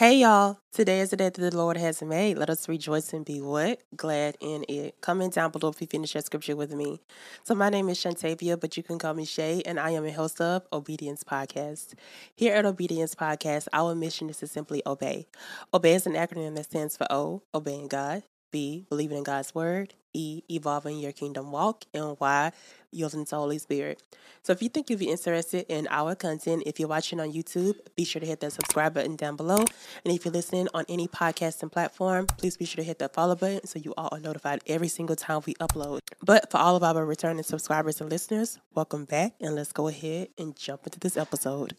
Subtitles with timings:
[0.00, 2.38] Hey y'all, today is the day that the Lord has made.
[2.38, 3.82] Let us rejoice and be what?
[3.94, 4.98] Glad in it.
[5.02, 7.00] Comment down below if you finish that scripture with me.
[7.44, 10.10] So my name is Shantavia, but you can call me Shay, and I am a
[10.10, 11.92] host of Obedience Podcast.
[12.34, 15.26] Here at Obedience Podcast, our mission is to simply obey.
[15.74, 19.94] Obey is an acronym that stands for O, obeying God, B, believing in God's word,
[20.12, 22.52] E, evolving your kingdom walk, and Y,
[22.90, 24.02] yielding to the Holy Spirit.
[24.42, 27.74] So if you think you'd be interested in our content, if you're watching on YouTube,
[27.94, 29.58] be sure to hit that subscribe button down below.
[30.04, 33.36] And if you're listening on any podcasting platform, please be sure to hit that follow
[33.36, 36.00] button so you all are notified every single time we upload.
[36.22, 40.28] But for all of our returning subscribers and listeners, welcome back and let's go ahead
[40.38, 41.76] and jump into this episode.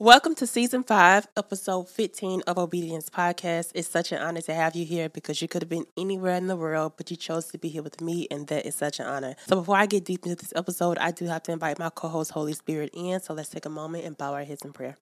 [0.00, 3.72] Welcome to season five, episode 15 of Obedience Podcast.
[3.74, 6.46] It's such an honor to have you here because you could have been anywhere in
[6.46, 9.04] the world, but you chose to be here with me, and that is such an
[9.04, 9.36] honor.
[9.46, 12.08] So, before I get deep into this episode, I do have to invite my co
[12.08, 13.20] host, Holy Spirit, in.
[13.20, 14.96] So, let's take a moment and bow our heads in prayer.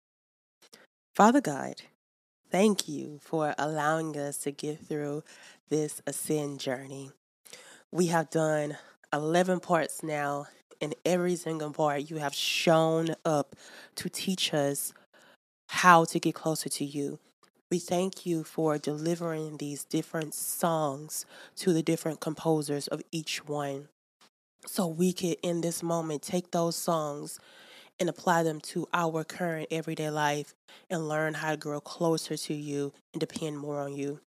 [1.14, 1.84] Father God,
[2.50, 5.24] thank you for allowing us to get through
[5.70, 7.12] this ascent journey.
[7.92, 8.80] We have done
[9.14, 10.48] 11 parts now
[10.80, 13.56] in every single part, you have shown up
[13.96, 14.94] to teach us
[15.70, 17.20] how to get closer to you.
[17.70, 21.26] We thank you for delivering these different songs
[21.58, 23.90] to the different composers of each one.
[24.66, 27.40] So we could, in this moment, take those songs
[28.00, 30.54] and apply them to our current everyday life
[30.90, 34.20] and learn how to grow closer to you and depend more on you.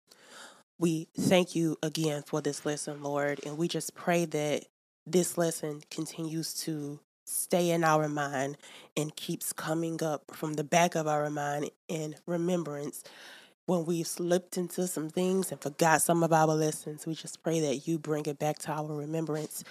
[0.79, 4.65] We thank you again for this lesson, Lord, and we just pray that
[5.11, 8.57] this lesson continues to stay in our mind
[8.97, 13.03] and keeps coming up from the back of our mind in remembrance
[13.65, 17.05] when we've slipped into some things and forgot some of our lessons.
[17.05, 19.63] We just pray that you bring it back to our remembrance.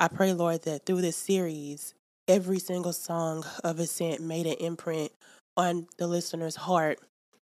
[0.00, 1.94] I pray, Lord, that through this series,
[2.26, 5.12] every single song of Ascent made an imprint
[5.56, 6.98] on the listener's heart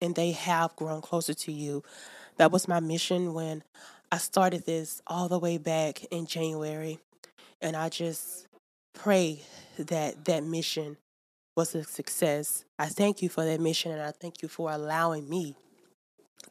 [0.01, 1.83] and they have grown closer to you.
[2.37, 3.63] That was my mission when
[4.11, 6.99] I started this all the way back in January.
[7.61, 8.47] And I just
[8.95, 9.43] pray
[9.79, 10.97] that that mission
[11.57, 12.65] was a success.
[12.79, 15.57] I thank you for that mission and I thank you for allowing me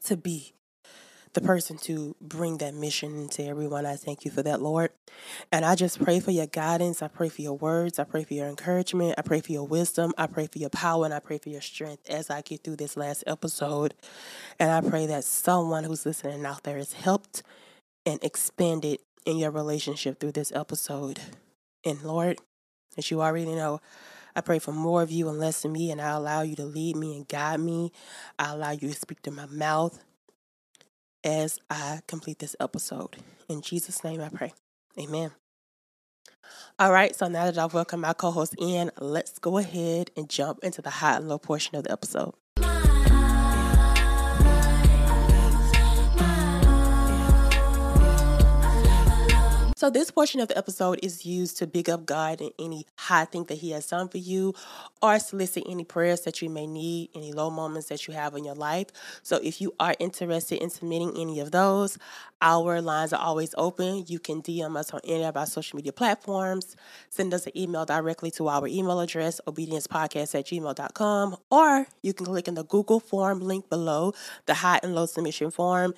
[0.06, 0.53] to be
[1.34, 3.85] the person to bring that mission to everyone.
[3.85, 4.90] I thank you for that, Lord.
[5.51, 7.01] And I just pray for your guidance.
[7.01, 8.00] I pray for your words.
[8.00, 9.16] I pray for your encouragement.
[9.17, 10.13] I pray for your wisdom.
[10.17, 12.78] I pray for your power and I pray for your strength as I get through
[12.78, 13.94] this last episode.
[14.59, 17.44] And I pray that someone who's listening out there is helped
[18.06, 21.20] and expanded in your relationship through this episode.
[21.86, 22.40] And Lord,
[22.98, 23.82] as you already know,
[24.36, 26.66] I pray for more of you and less of me, and I allow you to
[26.66, 27.92] lead me and guide me.
[28.40, 30.02] I allow you to speak to my mouth
[31.26, 33.18] as I complete this episode.
[33.50, 34.54] In Jesus' name I pray.
[34.98, 35.32] Amen.
[36.80, 40.30] All right, so now that I've welcomed my co host in, let's go ahead and
[40.30, 42.34] jump into the high and low portion of the episode.
[49.78, 53.26] So, this portion of the episode is used to big up God and any high
[53.26, 54.56] thing that He has done for you,
[55.04, 58.44] or solicit any prayers that you may need, any low moments that you have in
[58.44, 58.88] your life.
[59.22, 62.00] So, if you are interested in submitting any of those,
[62.42, 64.06] our lines are always open.
[64.08, 66.76] You can DM us on any of our social media platforms,
[67.12, 72.26] send us an email directly to our email address, obediencepodcast at gmail.com, or you can
[72.26, 74.14] click in the Google form link below,
[74.48, 75.94] the high and low submission form,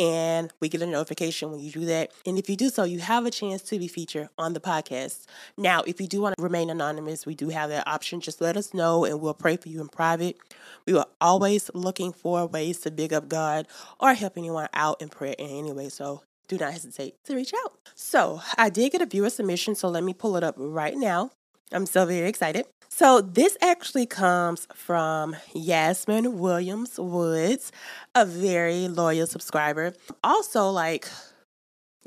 [0.00, 2.10] and we get a notification when you do that.
[2.24, 5.26] And if you do so, you have a chance to be featured on the podcast.
[5.58, 8.20] Now, if you do want to remain anonymous, we do have that option.
[8.20, 10.38] Just let us know and we'll pray for you in private.
[10.86, 13.68] We are always looking for ways to big up God
[14.00, 15.90] or help anyone out in prayer in any way.
[15.90, 17.74] So do not hesitate to reach out.
[17.94, 21.30] So I did get a viewer submission, so let me pull it up right now.
[21.72, 22.64] I'm so very excited.
[22.90, 27.72] So this actually comes from Yasmin Williams Woods,
[28.14, 29.94] a very loyal subscriber.
[30.22, 31.08] Also, like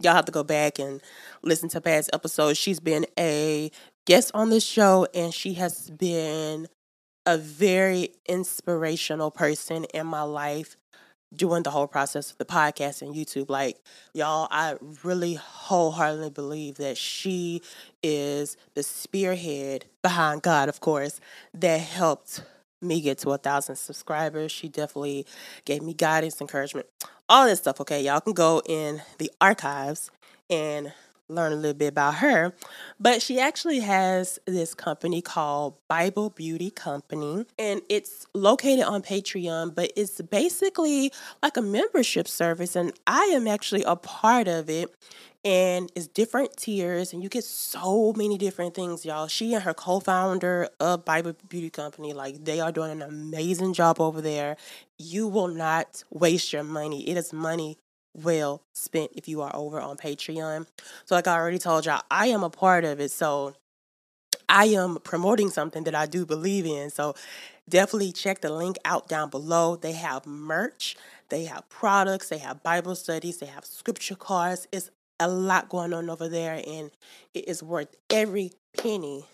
[0.02, 1.02] y'all have to go back and
[1.42, 2.57] listen to past episodes.
[2.57, 3.72] She's been a
[4.06, 6.68] guest on the show and she has been
[7.25, 10.75] a very inspirational person in my life
[11.35, 13.50] during the whole process of the podcast and YouTube.
[13.50, 13.77] Like,
[14.13, 17.62] y'all, I really wholeheartedly believe that she
[18.01, 21.19] is the spearhead behind God, of course,
[21.53, 22.44] that helped
[22.81, 24.51] me get to a thousand subscribers.
[24.51, 25.25] She definitely
[25.65, 26.88] gave me guidance, encouragement,
[27.30, 27.80] all this stuff.
[27.81, 30.12] Okay, y'all can go in the archives
[30.50, 30.94] and
[31.33, 32.53] learn a little bit about her.
[33.00, 39.75] But she actually has this company called Bible Beauty Company, and it's located on Patreon,
[39.75, 44.94] but it's basically like a membership service, and I am actually a part of it.
[45.45, 49.74] and it's different tiers and you get so many different things y'all she and her
[49.74, 54.56] co-founder of bible beauty company like they are doing an amazing job over there
[54.97, 57.77] you will not waste your money it is money
[58.13, 60.68] well spent if you are over on patreon
[61.06, 63.56] so like i already told y'all i am a part of it so
[64.50, 66.92] I am promoting something that I do believe in.
[66.92, 67.15] So
[67.68, 69.75] definitely check the link out down below.
[69.75, 70.95] They have merch,
[71.30, 74.68] they have products, they have Bible studies, they have scripture cards.
[74.71, 76.92] It's a lot going on over there, and
[77.33, 79.25] it is worth every penny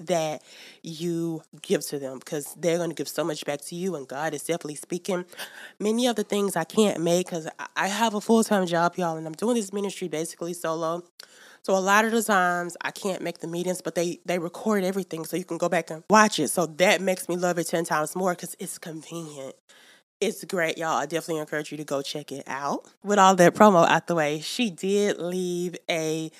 [0.00, 0.42] that
[0.82, 4.06] you give to them because they're going to give so much back to you and
[4.06, 5.24] God is definitely speaking.
[5.78, 9.16] Many of the things I can't make because I have a full time job, y'all,
[9.16, 11.04] and I'm doing this ministry basically solo.
[11.62, 14.84] So a lot of the times I can't make the meetings, but they they record
[14.84, 16.48] everything so you can go back and watch it.
[16.48, 19.56] So that makes me love it 10 times more because it's convenient.
[20.18, 20.96] It's great, y'all.
[20.96, 22.86] I definitely encourage you to go check it out.
[23.04, 26.30] With all that promo out the way, she did leave a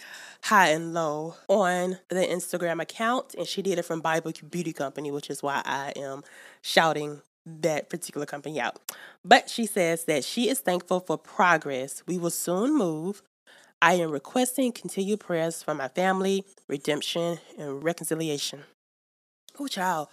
[0.44, 5.10] high and low on the Instagram account, and she did it from Bible Beauty Company,
[5.10, 6.22] which is why I am
[6.62, 8.80] shouting that particular company out.
[9.22, 12.02] But she says that she is thankful for progress.
[12.06, 13.22] We will soon move
[13.82, 18.64] I am requesting continued prayers for my family, redemption, and reconciliation.
[19.58, 20.08] Oh, child.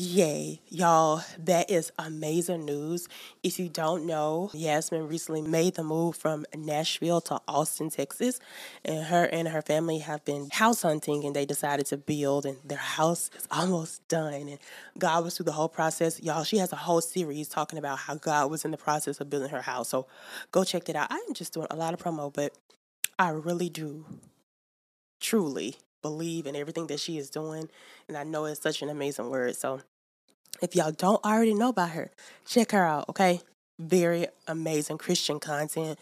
[0.00, 3.08] Yay, y'all, that is amazing news.
[3.42, 8.38] If you don't know, Yasmin recently made the move from Nashville to Austin, Texas,
[8.84, 12.58] and her and her family have been house hunting and they decided to build and
[12.64, 14.34] their house is almost done.
[14.34, 14.58] And
[14.96, 16.22] God was through the whole process.
[16.22, 19.28] Y'all, she has a whole series talking about how God was in the process of
[19.28, 19.88] building her house.
[19.88, 20.06] So
[20.52, 21.08] go check that out.
[21.10, 22.54] I'm just doing a lot of promo, but
[23.18, 24.06] I really do
[25.20, 27.68] truly believe in everything that she is doing.
[28.06, 29.56] And I know it's such an amazing word.
[29.56, 29.80] So
[30.62, 32.10] if y'all don't already know about her,
[32.46, 33.40] check her out, okay?
[33.78, 35.98] Very amazing Christian content,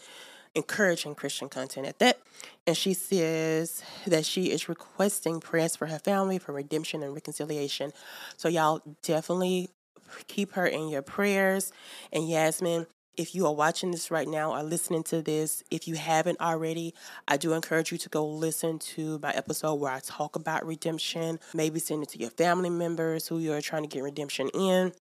[0.55, 2.19] encouraging Christian content at that.
[2.65, 7.91] And she says that she is requesting prayers for her family for redemption and reconciliation.
[8.35, 9.69] So y'all definitely
[10.27, 11.71] keep her in your prayers.
[12.11, 15.95] And Yasmin, if you are watching this right now or listening to this, if you
[15.95, 16.93] haven't already,
[17.27, 21.39] I do encourage you to go listen to my episode where I talk about redemption.
[21.53, 24.93] Maybe send it to your family members who you're trying to get redemption in.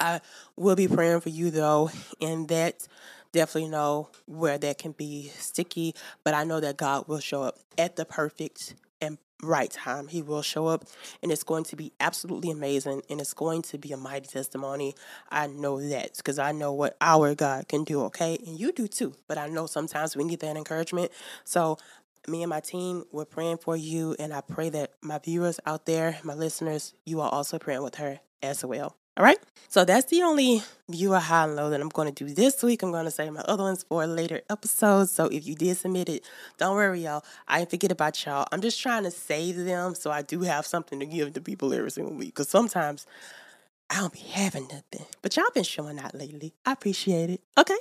[0.00, 0.20] I
[0.56, 1.90] will be praying for you though,
[2.20, 2.86] and that
[3.32, 5.94] definitely know where that can be sticky,
[6.24, 10.08] but I know that God will show up at the perfect and right time.
[10.08, 10.84] He will show up
[11.22, 14.94] and it's going to be absolutely amazing and it's going to be a mighty testimony.
[15.30, 18.38] I know that because I know what our God can do, okay?
[18.46, 19.14] And you do too.
[19.28, 21.12] But I know sometimes we need that encouragement.
[21.44, 21.78] So
[22.26, 25.86] me and my team, we're praying for you and I pray that my viewers out
[25.86, 28.96] there, my listeners, you are also praying with her as well.
[29.18, 29.38] All right.
[29.66, 32.84] So that's the only viewer high and low that I'm going to do this week.
[32.84, 35.10] I'm going to save my other ones for later episodes.
[35.10, 36.24] So if you did submit it,
[36.56, 37.24] don't worry, y'all.
[37.48, 38.46] I ain't forget about y'all.
[38.52, 41.74] I'm just trying to save them so I do have something to give to people
[41.74, 42.28] every single week.
[42.28, 43.06] Because sometimes
[43.90, 45.04] I don't be having nothing.
[45.20, 46.54] But y'all been showing out lately.
[46.64, 47.40] I appreciate it.
[47.58, 47.78] Okay.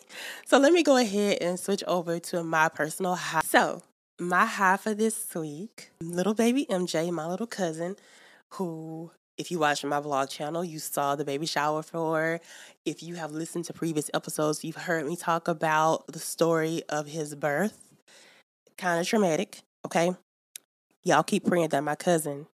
[0.47, 3.41] So let me go ahead and switch over to my personal high.
[3.45, 3.83] So
[4.19, 7.95] my high for this week, little baby MJ, my little cousin,
[8.51, 12.39] who if you watched my vlog channel, you saw the baby shower for.
[12.85, 17.07] If you have listened to previous episodes, you've heard me talk about the story of
[17.07, 17.91] his birth.
[18.77, 20.11] Kind of traumatic, okay?
[21.03, 22.47] Y'all keep praying that my cousin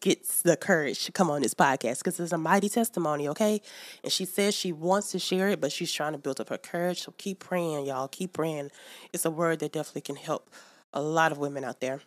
[0.00, 3.62] gets the courage to come on this podcast because it's a mighty testimony, okay?
[4.02, 6.58] And she says she wants to share it, but she's trying to build up her
[6.58, 7.02] courage.
[7.02, 8.08] So keep praying, y'all.
[8.08, 8.70] Keep praying.
[9.12, 10.50] It's a word that definitely can help
[10.92, 12.00] a lot of women out there.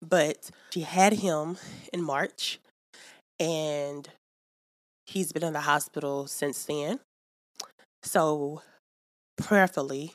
[0.00, 1.56] But she had him
[1.92, 2.60] in March
[3.40, 4.08] and
[5.06, 7.00] he's been in the hospital since then.
[8.02, 8.62] So,
[9.36, 10.12] prayerfully,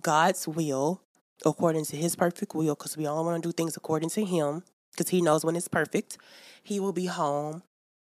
[0.00, 1.00] God's will,
[1.46, 4.64] according to his perfect will, because we all want to do things according to him,
[4.90, 6.18] because he knows when it's perfect,
[6.62, 7.62] he will be home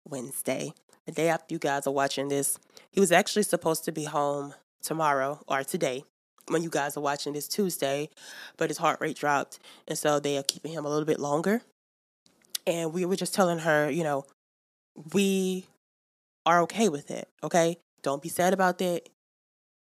[0.08, 0.72] Wednesday.
[1.06, 2.58] The day after you guys are watching this,
[2.90, 6.04] he was actually supposed to be home tomorrow or today
[6.48, 8.08] when you guys are watching this Tuesday,
[8.56, 9.58] but his heart rate dropped.
[9.86, 11.62] And so they are keeping him a little bit longer.
[12.66, 14.24] And we were just telling her, you know,
[15.12, 15.66] we
[16.46, 17.28] are okay with it.
[17.42, 17.78] Okay.
[18.02, 19.08] Don't be sad about that.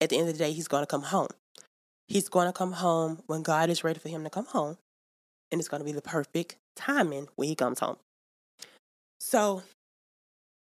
[0.01, 1.29] At the end of the day, he's going to come home.
[2.07, 4.77] He's going to come home when God is ready for him to come home.
[5.51, 7.97] And it's going to be the perfect timing when he comes home.
[9.19, 9.63] So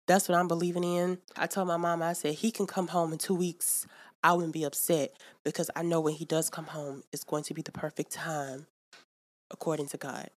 [0.07, 1.19] that's what I'm believing in.
[1.37, 3.87] I told my mom, I said, he can come home in two weeks.
[4.23, 5.13] I wouldn't be upset
[5.45, 8.67] because I know when he does come home, it's going to be the perfect time
[9.51, 10.31] according to God.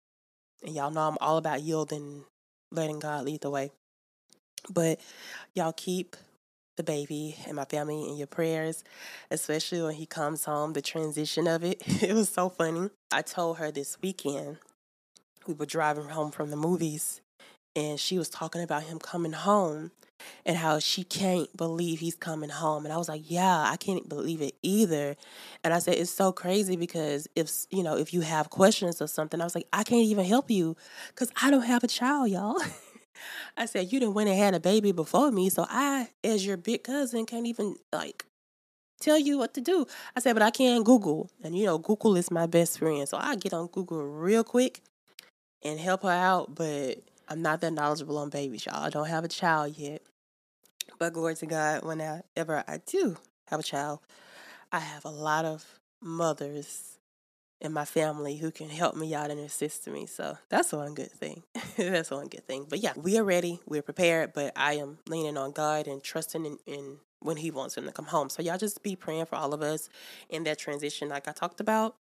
[0.65, 2.25] And y'all know I'm all about yielding,
[2.71, 3.71] letting God lead the way.
[4.69, 5.01] But
[5.55, 6.17] y'all keep
[6.77, 8.85] the baby and my family in your prayers,
[9.31, 11.83] especially when he comes home, the transition of it.
[12.03, 12.91] It was so funny.
[13.11, 14.59] I told her this weekend,
[15.47, 17.21] we were driving home from the movies,
[17.75, 19.93] and she was talking about him coming home
[20.45, 22.85] and how she can't believe he's coming home.
[22.85, 25.17] And I was like, yeah, I can't believe it either.
[25.65, 29.07] And I said, it's so crazy because if, you know, if you have questions or
[29.07, 30.77] something, I was like, I can't even help you
[31.09, 32.61] because I don't have a child, y'all.
[33.57, 35.49] I said, you didn't went and had a baby before me.
[35.49, 38.25] So I, as your big cousin, can't even like
[39.01, 39.87] tell you what to do.
[40.15, 41.31] I said, but I can Google.
[41.43, 43.09] And you know, Google is my best friend.
[43.09, 44.83] So I get on Google real quick
[45.63, 46.55] and help her out.
[46.55, 48.85] But I'm not that knowledgeable on babies, y'all.
[48.85, 50.03] I don't have a child yet.
[50.99, 53.17] But glory to God, whenever I do
[53.49, 54.01] have a child,
[54.73, 55.65] I have a lot of
[56.01, 56.99] mothers
[57.61, 60.07] in my family who can help me out and assist me.
[60.07, 61.43] So that's one good thing.
[61.77, 62.67] that's one good thing.
[62.69, 63.61] But yeah, we are ready.
[63.67, 67.77] We're prepared, but I am leaning on God and trusting in, in when He wants
[67.77, 68.29] him to come home.
[68.29, 69.89] So y'all just be praying for all of us
[70.29, 71.97] in that transition, like I talked about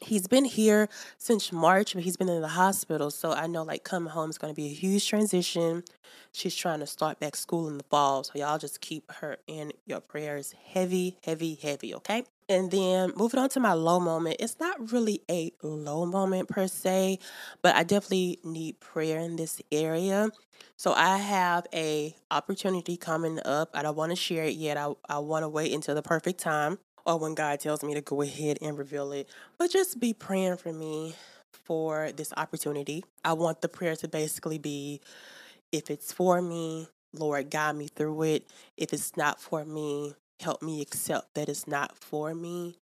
[0.00, 3.10] he's been here since March, but he's been in the hospital.
[3.10, 5.84] So I know like coming home is going to be a huge transition.
[6.32, 8.24] She's trying to start back school in the fall.
[8.24, 12.24] So y'all just keep her in your prayers heavy, heavy, heavy, okay?
[12.48, 16.66] And then moving on to my low moment, it's not really a low moment per
[16.66, 17.18] se,
[17.60, 20.30] but I definitely need prayer in this area.
[20.76, 23.70] So I have a opportunity coming up.
[23.74, 24.76] I don't want to share it yet.
[24.78, 26.78] I, I want to wait until the perfect time
[27.08, 29.28] or when God tells me to go ahead and reveal it.
[29.58, 31.16] But just be praying for me
[31.50, 33.02] for this opportunity.
[33.24, 35.00] I want the prayer to basically be
[35.72, 38.46] if it's for me, Lord, guide me through it.
[38.76, 42.76] If it's not for me, help me accept that it's not for me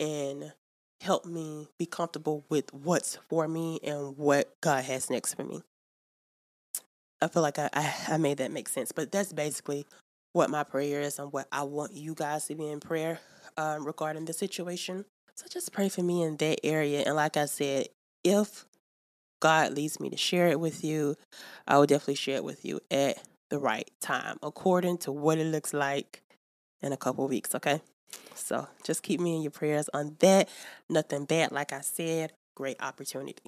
[0.00, 0.52] and
[1.00, 5.62] help me be comfortable with what's for me and what God has next for me.
[7.22, 9.86] I feel like I, I, I made that make sense, but that's basically
[10.32, 13.20] what my prayer is and what I want you guys to be in prayer
[13.58, 15.04] um, regarding the situation.
[15.34, 17.02] So just pray for me in that area.
[17.04, 17.88] And like I said,
[18.24, 18.64] if
[19.40, 21.16] God leads me to share it with you,
[21.66, 23.18] I will definitely share it with you at
[23.50, 26.22] the right time, according to what it looks like
[26.80, 27.80] in a couple weeks, okay?
[28.34, 30.48] So just keep me in your prayers on that.
[30.88, 33.42] Nothing bad, like I said, great opportunity.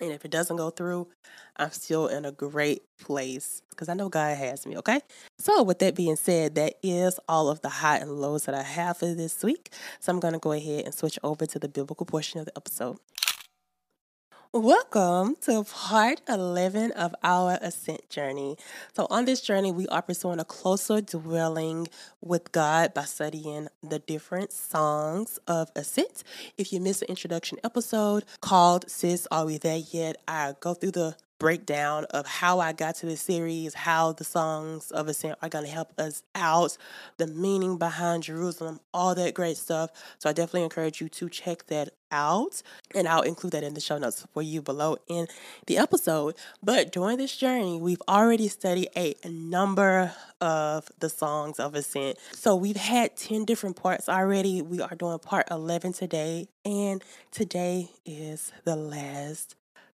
[0.00, 1.08] And if it doesn't go through,
[1.56, 5.00] I'm still in a great place because I know God has me, okay?
[5.38, 8.62] So, with that being said, that is all of the high and lows that I
[8.62, 9.72] have for this week.
[10.00, 12.52] So, I'm going to go ahead and switch over to the biblical portion of the
[12.56, 12.98] episode.
[14.56, 18.56] Welcome to part 11 of our ascent journey.
[18.94, 21.88] So, on this journey, we are pursuing a closer dwelling
[22.22, 26.24] with God by studying the different songs of ascent.
[26.56, 30.16] If you missed the introduction episode called Sis, Are We There Yet?
[30.26, 34.90] I go through the breakdown of how I got to this series, how the songs
[34.90, 36.76] of ascent are going to help us out,
[37.18, 39.90] the meaning behind Jerusalem, all that great stuff.
[40.18, 42.62] So I definitely encourage you to check that out
[42.94, 45.26] and I'll include that in the show notes for you below in
[45.66, 46.36] the episode.
[46.62, 52.18] But during this journey, we've already studied a number of the songs of ascent.
[52.32, 54.62] So we've had 10 different parts already.
[54.62, 59.56] We are doing part 11 today and today is the last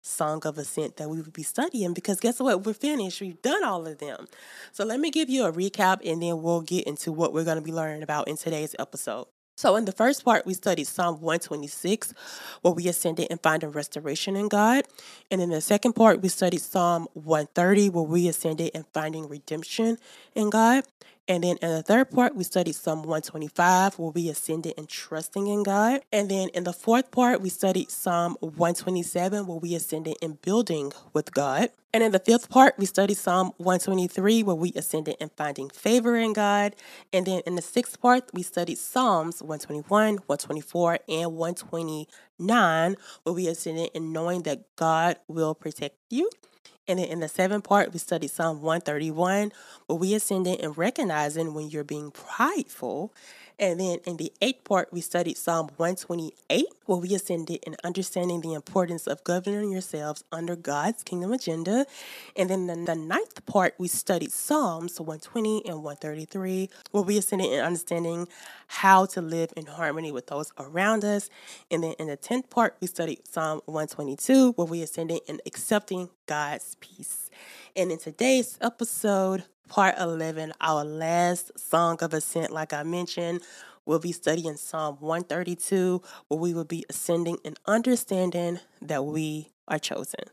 [0.08, 2.64] Song of Ascent that we would be studying because guess what?
[2.64, 3.20] We're finished.
[3.20, 4.26] We've done all of them.
[4.72, 7.58] So let me give you a recap and then we'll get into what we're going
[7.58, 9.26] to be learning about in today's episode.
[9.58, 12.14] So, in the first part, we studied Psalm 126,
[12.62, 14.84] where we ascended and finding restoration in God.
[15.32, 19.98] And in the second part, we studied Psalm 130, where we ascended and finding redemption
[20.36, 20.84] in God.
[21.28, 25.46] And then in the third part, we studied Psalm 125, where we ascended and trusting
[25.46, 26.00] in God.
[26.10, 30.90] And then in the fourth part, we studied Psalm 127, where we ascended in building
[31.12, 31.68] with God.
[31.92, 36.16] And in the fifth part, we studied Psalm 123, where we ascended in finding favor
[36.16, 36.74] in God.
[37.12, 43.48] And then in the sixth part, we studied Psalms 121, 124, and 129, where we
[43.48, 46.30] ascended in knowing that God will protect you.
[46.88, 49.52] And then in the seventh part, we studied Psalm 131,
[49.86, 53.12] where we ascended and recognizing when you're being prideful.
[53.60, 58.40] And then in the eighth part, we studied Psalm 128, where we ascended in understanding
[58.40, 61.84] the importance of governing yourselves under God's kingdom agenda.
[62.36, 67.50] And then in the ninth part, we studied Psalms 120 and 133, where we ascended
[67.50, 68.28] in understanding
[68.68, 71.28] how to live in harmony with those around us.
[71.70, 76.10] And then in the tenth part, we studied Psalm 122, where we ascended in accepting
[76.26, 77.28] God's peace.
[77.74, 83.42] And in today's episode, part 11, our last song of ascent, like I mentioned,
[83.86, 89.78] we'll be studying Psalm 132, where we will be ascending and understanding that we are
[89.78, 90.24] chosen.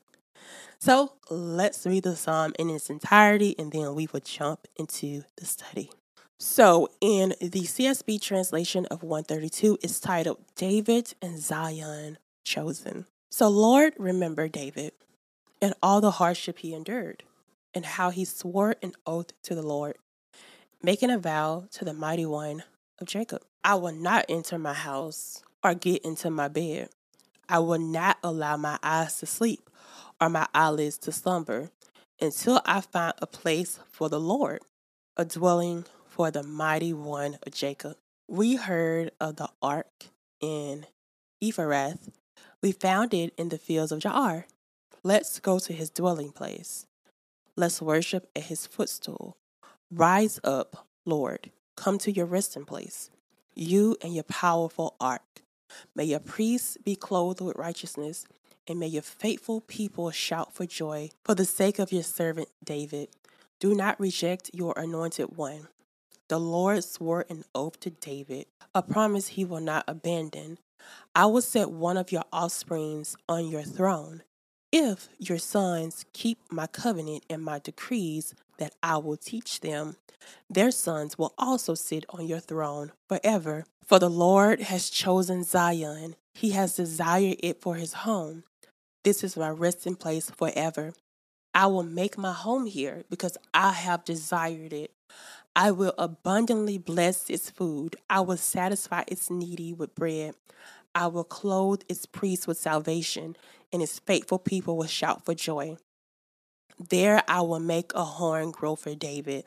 [0.80, 5.46] So let's read the psalm in its entirety and then we will jump into the
[5.46, 5.90] study.
[6.38, 13.06] So, in the CSB translation of 132, it's titled David and Zion Chosen.
[13.30, 14.92] So, Lord, remember David
[15.62, 17.24] and all the hardship he endured,
[17.76, 19.98] and how he swore an oath to the Lord,
[20.82, 22.64] making a vow to the mighty one
[23.00, 23.44] of Jacob.
[23.64, 26.90] I will not enter my house or get into my bed.
[27.50, 29.70] I will not allow my eyes to sleep
[30.20, 31.70] or my eyelids to slumber
[32.22, 34.62] until I find a place for the Lord,
[35.18, 37.98] a dwelling for the mighty one of Jacob.
[38.28, 40.06] We heard of the ark
[40.40, 40.86] in
[41.44, 42.10] Ephrath.
[42.62, 44.46] We found it in the fields of Jaar.
[45.04, 46.88] Let's go to his dwelling place.
[47.58, 49.38] Let's worship at his footstool.
[49.90, 51.52] Rise up, Lord.
[51.78, 53.10] Come to your resting place.
[53.54, 55.22] You and your powerful ark.
[55.96, 58.26] May your priests be clothed with righteousness,
[58.68, 63.10] and may your faithful people shout for joy for the sake of your servant David.
[63.60, 65.70] Do not reject your anointed one.
[66.28, 70.58] The Lord swore an oath to David, a promise he will not abandon.
[71.14, 74.24] I will set one of your offsprings on your throne.
[74.72, 79.96] If your sons keep my covenant and my decrees that I will teach them,
[80.50, 83.66] their sons will also sit on your throne forever.
[83.86, 88.44] For the Lord has chosen Zion, he has desired it for his home.
[89.04, 90.94] This is my resting place forever.
[91.54, 94.92] I will make my home here because I have desired it.
[95.56, 97.96] I will abundantly bless its food.
[98.10, 100.36] I will satisfy its needy with bread.
[100.96, 103.36] I will clothe its priests with salvation,
[103.72, 105.78] and its faithful people will shout for joy.
[106.80, 109.44] There I will make a horn grow for David.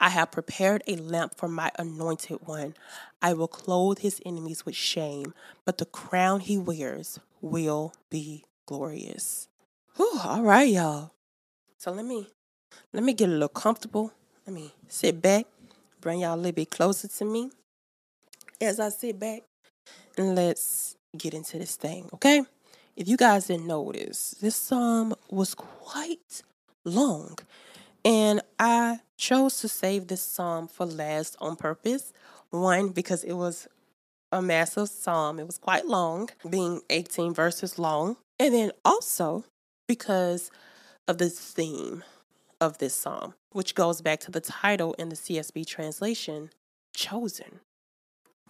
[0.00, 2.74] I have prepared a lamp for my anointed one.
[3.20, 5.34] I will clothe his enemies with shame,
[5.64, 9.48] but the crown he wears will be glorious.
[9.96, 11.12] Whew, all right, y'all.
[11.76, 12.28] So let me
[12.92, 14.12] let me get a little comfortable
[14.46, 15.46] let me sit back,
[16.02, 17.50] bring y'all a little bit closer to me
[18.60, 19.40] as I sit back,
[20.18, 22.42] let's get into this thing, okay?
[22.96, 26.42] If you guys didn't notice, this psalm was quite
[26.84, 27.38] long,
[28.04, 32.12] and I chose to save this psalm for last on purpose.
[32.50, 33.66] One, because it was
[34.30, 39.44] a massive psalm, it was quite long, being 18 verses long, and then also
[39.88, 40.50] because
[41.08, 42.04] of the theme
[42.60, 46.50] of this psalm, which goes back to the title in the CSB translation
[46.94, 47.60] Chosen.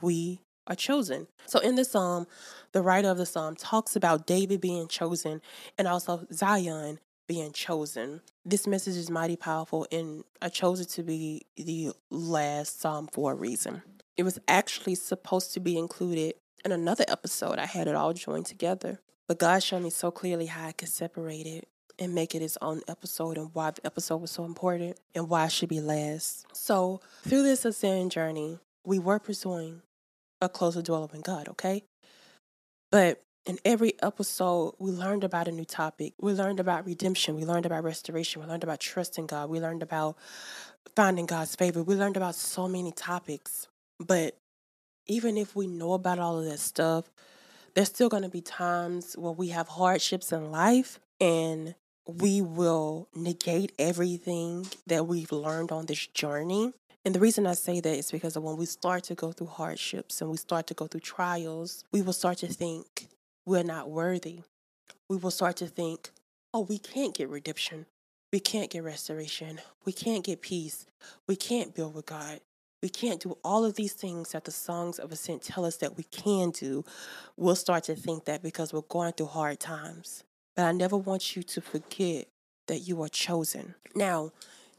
[0.01, 1.27] We are chosen.
[1.47, 2.27] So in the psalm, um,
[2.73, 5.41] the writer of the psalm talks about David being chosen
[5.79, 8.21] and also Zion being chosen.
[8.45, 13.33] This message is mighty powerful, and I chose it to be the last psalm for
[13.33, 13.83] a reason.
[14.17, 17.59] It was actually supposed to be included in another episode.
[17.59, 19.01] I had it all joined together.
[19.27, 21.67] But God showed me so clearly how I could separate it
[21.99, 25.47] and make it its own episode and why the episode was so important and why
[25.47, 26.47] it should be last.
[26.53, 29.83] So, through this ascending journey, we were pursuing
[30.45, 31.85] a closer dwelling in God, okay?
[32.91, 36.15] But in every episode, we learned about a new topic.
[36.21, 37.37] We learned about redemption.
[37.37, 38.41] We learned about restoration.
[38.41, 39.51] We learned about trusting God.
[39.51, 40.17] We learned about
[40.97, 41.83] finding God's favor.
[41.83, 43.69] We learned about so many topics.
[43.99, 44.39] But
[45.07, 47.11] even if we know about all of that stuff,
[47.75, 51.75] there's still going to be times where we have hardships in life and
[52.07, 56.73] we will negate everything that we've learned on this journey.
[57.05, 60.23] And the reason I say that is because when we start to go through hardships
[60.23, 63.09] and we start to go through trials, we will start to think
[63.45, 64.41] we're not worthy.
[65.11, 66.11] We will start to think,
[66.55, 67.85] oh, we can't get redemption.
[68.33, 69.61] We can't get restoration.
[69.85, 70.87] We can't get peace.
[71.29, 72.41] We can't build with God.
[72.83, 75.97] We can't do all of these things that the songs of ascent tell us that
[75.97, 76.85] we can do.
[77.37, 80.25] We'll start to think that because we're going through hard times.
[80.57, 82.29] But I never want you to forget
[82.67, 83.75] that you are chosen.
[83.95, 84.33] Now,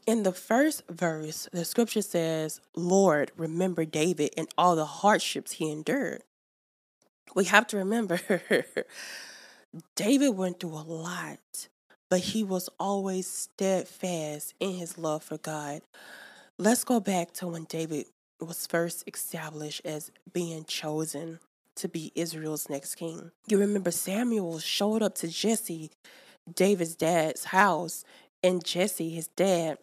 [0.06, 5.70] in the first verse, the scripture says, Lord, remember David and all the hardships he
[5.70, 6.22] endured.
[7.34, 8.20] We have to remember
[9.96, 11.68] David went through a lot,
[12.08, 15.82] but he was always steadfast in his love for God.
[16.56, 18.06] Let's go back to when David
[18.40, 21.40] was first established as being chosen
[21.74, 23.32] to be Israel's next king.
[23.48, 25.90] You remember Samuel showed up to Jesse,
[26.54, 28.04] David's dad's house,
[28.42, 29.78] and Jesse, his dad,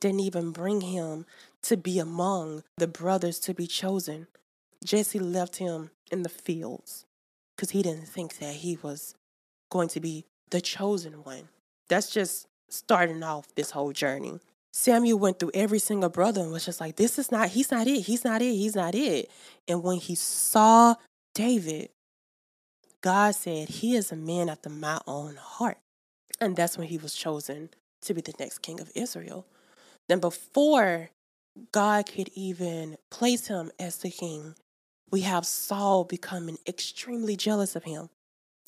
[0.00, 1.26] didn't even bring him
[1.62, 4.26] to be among the brothers to be chosen.
[4.84, 7.04] Jesse left him in the fields
[7.56, 9.14] because he didn't think that he was
[9.70, 11.48] going to be the chosen one.
[11.88, 14.40] That's just starting off this whole journey.
[14.72, 17.86] Samuel went through every single brother and was just like, This is not, he's not
[17.86, 19.30] it, he's not it, he's not it.
[19.66, 20.96] And when he saw
[21.34, 21.88] David,
[23.00, 25.78] God said, He is a man after my own heart.
[26.40, 27.70] And that's when he was chosen
[28.02, 29.46] to be the next king of Israel.
[30.08, 31.10] Then, before
[31.72, 34.54] God could even place him as the king,
[35.10, 38.10] we have Saul becoming extremely jealous of him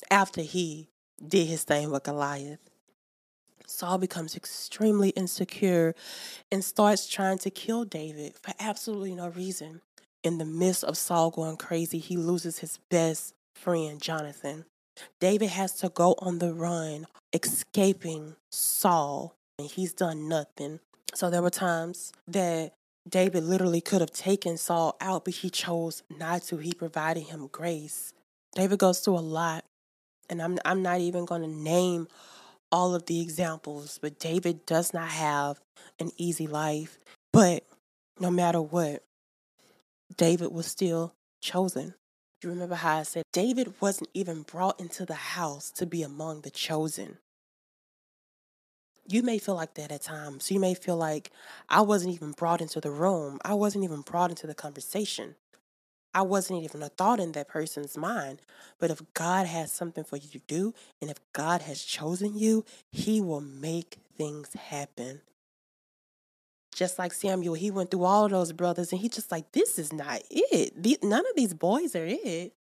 [0.09, 0.87] after he
[1.25, 2.59] did his thing with Goliath.
[3.67, 5.93] Saul becomes extremely insecure
[6.51, 9.81] and starts trying to kill David for absolutely no reason.
[10.23, 14.65] In the midst of Saul going crazy, he loses his best friend, Jonathan.
[15.19, 20.79] David has to go on the run, escaping Saul, and he's done nothing.
[21.15, 22.73] So there were times that
[23.07, 26.57] David literally could have taken Saul out, but he chose not to.
[26.57, 28.13] He provided him grace.
[28.55, 29.65] David goes through a lot,
[30.29, 32.07] and I'm I'm not even going to name
[32.71, 35.59] all of the examples, but David does not have
[35.99, 36.99] an easy life.
[37.33, 37.63] But
[38.19, 39.03] no matter what,
[40.15, 41.95] David was still chosen.
[42.43, 46.41] You remember how I said David wasn't even brought into the house to be among
[46.41, 47.17] the chosen.
[49.11, 50.51] You may feel like that at times.
[50.51, 51.31] You may feel like
[51.67, 53.39] I wasn't even brought into the room.
[53.43, 55.33] I wasn't even brought into the conversation.
[56.13, 58.43] I wasn't even a thought in that person's mind.
[58.77, 62.65] But if God has something for you to do, and if God has chosen you,
[62.91, 65.21] He will make things happen.
[66.75, 69.91] Just like Samuel, he went through all those brothers, and he just like, this is
[69.91, 71.03] not it.
[71.03, 72.53] None of these boys are it.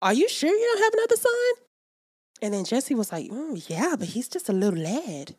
[0.00, 1.64] Are you sure you don't have another son?
[2.42, 5.36] And then Jesse was like, mm, yeah, but he's just a little lad.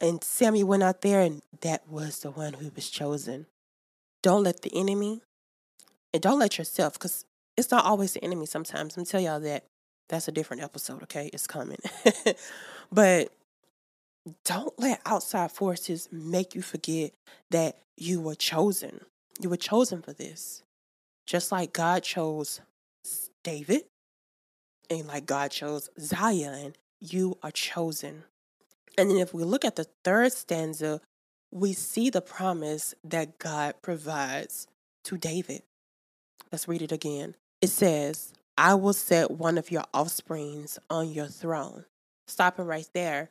[0.00, 3.46] And Sammy went out there, and that was the one who was chosen.
[4.22, 5.22] Don't let the enemy
[6.12, 7.24] and don't let yourself, because
[7.56, 8.96] it's not always the enemy sometimes.
[8.96, 9.64] I'm tell y'all that.
[10.08, 11.30] That's a different episode, okay?
[11.32, 11.78] It's coming.
[12.92, 13.32] but
[14.44, 17.12] don't let outside forces make you forget
[17.50, 19.00] that you were chosen.
[19.40, 20.62] You were chosen for this.
[21.26, 22.60] Just like God chose
[23.42, 23.84] David
[24.90, 28.24] and like God chose Zion, you are chosen.
[28.96, 31.00] And then if we look at the third stanza,
[31.50, 34.66] we see the promise that God provides
[35.04, 35.62] to David.
[36.52, 37.34] Let's read it again.
[37.60, 41.84] It says, I will set one of your offsprings on your throne.
[42.26, 43.30] Stopping right there.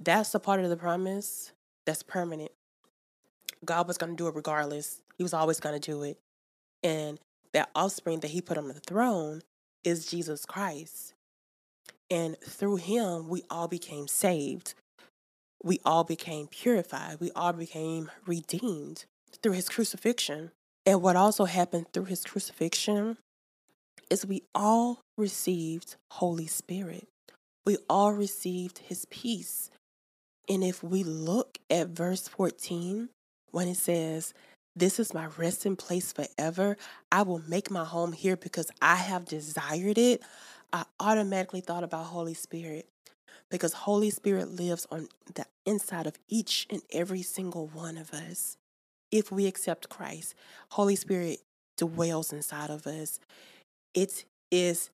[0.00, 1.52] That's a part of the promise
[1.86, 2.52] that's permanent.
[3.64, 5.00] God was going to do it regardless.
[5.16, 6.18] He was always going to do it.
[6.82, 7.18] And
[7.52, 9.42] that offspring that he put on the throne
[9.84, 11.14] is Jesus Christ.
[12.10, 14.74] And through him, we all became saved.
[15.64, 17.20] We all became purified.
[17.20, 19.06] We all became redeemed
[19.42, 20.50] through his crucifixion.
[20.84, 23.16] And what also happened through his crucifixion
[24.10, 27.08] is we all received Holy Spirit.
[27.64, 29.70] We all received his peace.
[30.50, 33.08] And if we look at verse 14,
[33.50, 34.34] when it says,
[34.76, 36.76] This is my resting place forever,
[37.10, 40.22] I will make my home here because I have desired it,
[40.74, 42.86] I automatically thought about Holy Spirit
[43.54, 48.56] because Holy Spirit lives on the inside of each and every single one of us
[49.12, 50.34] if we accept Christ,
[50.70, 51.38] Holy Spirit
[51.78, 53.20] dwells inside of us.
[53.94, 54.90] It is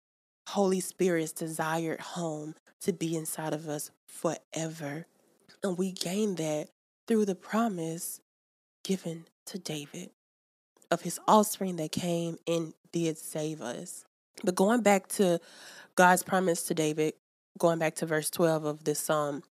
[0.48, 5.06] Holy Spirit's desired home to be inside of us forever.
[5.64, 6.68] And we gain that
[7.08, 8.20] through the promise
[8.84, 10.10] given to David
[10.90, 14.04] of his offspring that came and did save us.
[14.44, 15.40] But going back to
[15.94, 17.14] God's promise to David,
[17.58, 19.42] going back to verse 12 of this psalm,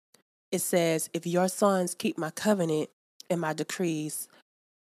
[0.51, 2.89] it says, If your sons keep my covenant
[3.29, 4.27] and my decrees,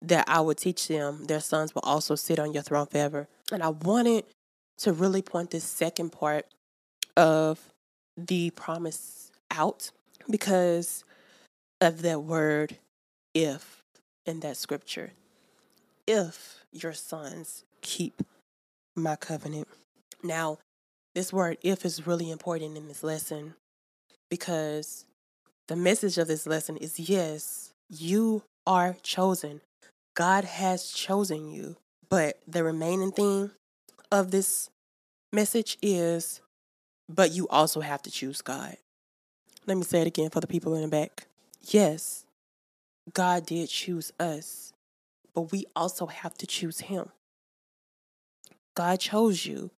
[0.02, 3.28] that I would teach them, their sons will also sit on your throne forever.
[3.52, 4.24] And I wanted
[4.78, 6.46] to really point this second part
[7.16, 7.60] of
[8.16, 9.90] the promise out
[10.28, 11.04] because
[11.80, 12.76] of that word
[13.34, 13.82] if
[14.26, 15.12] in that scripture.
[16.06, 18.22] If your sons keep
[18.96, 19.68] my covenant.
[20.22, 20.58] Now,
[21.14, 23.54] this word if is really important in this lesson
[24.30, 25.04] because
[25.68, 29.60] the message of this lesson is yes, you are chosen.
[30.14, 31.76] God has chosen you.
[32.08, 33.50] But the remaining thing
[34.10, 34.68] of this
[35.32, 36.40] message is,
[37.08, 38.76] but you also have to choose God.
[39.66, 41.26] Let me say it again for the people in the back.
[41.68, 42.26] Yes,
[43.14, 44.72] God did choose us,
[45.34, 47.10] but we also have to choose Him.
[48.74, 49.70] God chose you,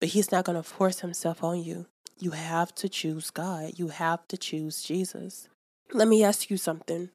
[0.00, 1.86] but He's not going to force Himself on you.
[2.18, 3.72] You have to choose God.
[3.76, 5.48] You have to choose Jesus.
[5.92, 7.10] Let me ask you something.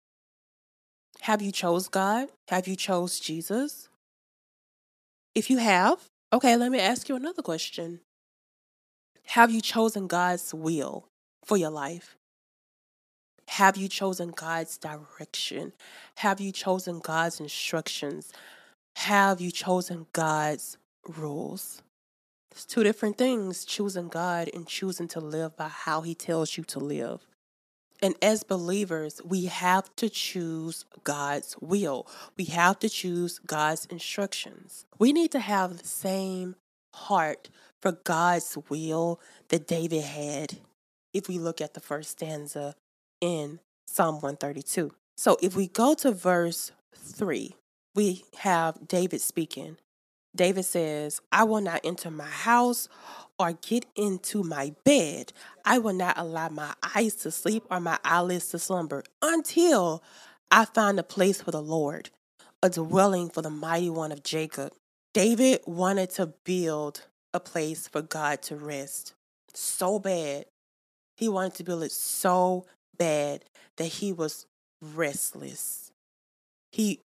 [1.22, 2.30] Have you chose God?
[2.50, 3.90] Have you chose Jesus?
[5.34, 6.00] If you have,
[6.34, 8.02] okay, let me ask you another question.
[9.28, 11.08] Have you chosen God's will
[11.46, 12.16] for your life?
[13.48, 15.74] Have you chosen God's direction?
[16.18, 18.32] Have you chosen God's instructions?
[18.96, 21.82] Have you chosen God's rules?
[22.52, 26.64] It's two different things choosing God and choosing to live by how He tells you
[26.66, 27.22] to live.
[28.02, 32.08] And as believers, we have to choose God's will.
[32.36, 34.86] We have to choose God's instructions.
[34.98, 36.56] We need to have the same
[36.94, 40.58] heart for God's will that David had
[41.14, 42.76] if we look at the first stanza
[43.20, 44.92] in Psalm 132.
[45.16, 47.56] So if we go to verse 3,
[47.94, 49.78] we have David speaking.
[50.36, 52.88] David says, I will not enter my house
[53.38, 55.34] or get into my bed.
[55.66, 60.04] I will not allow my eyes to sleep or my eyelids to slumber until
[60.50, 62.10] I find a place for the Lord,
[62.64, 64.74] a dwelling for the mighty one of Jacob.
[65.14, 69.14] David wanted to build a place for God to rest
[69.54, 70.46] so bad.
[71.18, 72.66] He wanted to build it so
[72.98, 73.44] bad
[73.78, 74.46] that he was
[74.82, 75.92] restless.
[76.72, 77.02] He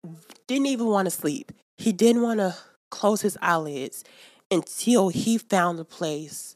[0.48, 1.52] didn't even want to sleep.
[1.78, 2.56] He didn't want to
[2.90, 4.04] close his eyelids
[4.52, 6.56] until he found a place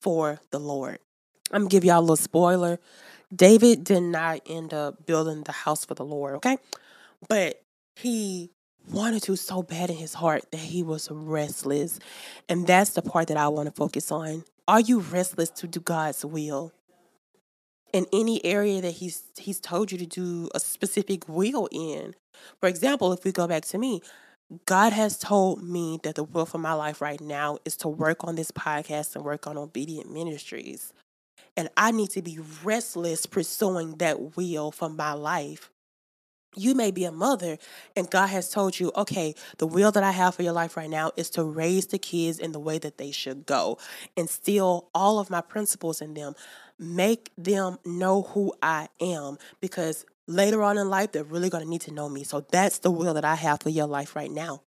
[0.00, 0.98] for the Lord.
[1.50, 2.78] I'm gonna give y'all a little spoiler.
[3.34, 6.56] David did not end up building the house for the Lord, okay?
[7.28, 7.62] But
[7.96, 8.50] he
[8.90, 11.98] wanted to so bad in his heart that he was restless.
[12.48, 14.44] And that's the part that I want to focus on.
[14.66, 16.72] Are you restless to do God's will?
[17.92, 22.14] In any area that he's he's told you to do a specific will in.
[22.60, 24.02] For example, if we go back to me,
[24.64, 28.24] God has told me that the will for my life right now is to work
[28.24, 30.92] on this podcast and work on obedient ministries.
[31.56, 35.70] And I need to be restless pursuing that will for my life.
[36.56, 37.58] You may be a mother,
[37.94, 40.88] and God has told you, okay, the will that I have for your life right
[40.88, 43.78] now is to raise the kids in the way that they should go,
[44.16, 46.34] instill all of my principles in them,
[46.78, 51.70] make them know who I am, because later on in life, they're really going to
[51.70, 52.22] need to know me.
[52.22, 54.62] So that's the will that I have for your life right now.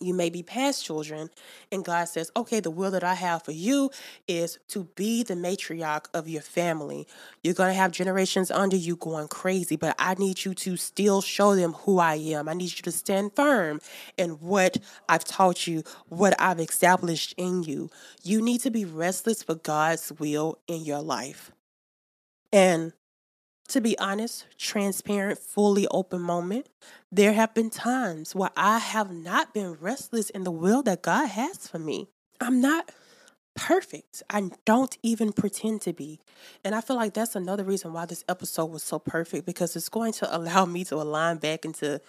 [0.00, 1.28] You may be past children,
[1.72, 3.90] and God says, Okay, the will that I have for you
[4.28, 7.06] is to be the matriarch of your family.
[7.42, 11.20] You're going to have generations under you going crazy, but I need you to still
[11.20, 12.48] show them who I am.
[12.48, 13.80] I need you to stand firm
[14.16, 14.76] in what
[15.08, 17.90] I've taught you, what I've established in you.
[18.22, 21.50] You need to be restless for God's will in your life.
[22.52, 22.92] And
[23.68, 26.68] to be honest, transparent, fully open moment,
[27.12, 31.26] there have been times where I have not been restless in the will that God
[31.28, 32.08] has for me.
[32.40, 32.90] I'm not
[33.54, 34.22] perfect.
[34.30, 36.20] I don't even pretend to be.
[36.64, 39.88] And I feel like that's another reason why this episode was so perfect because it's
[39.88, 42.00] going to allow me to align back into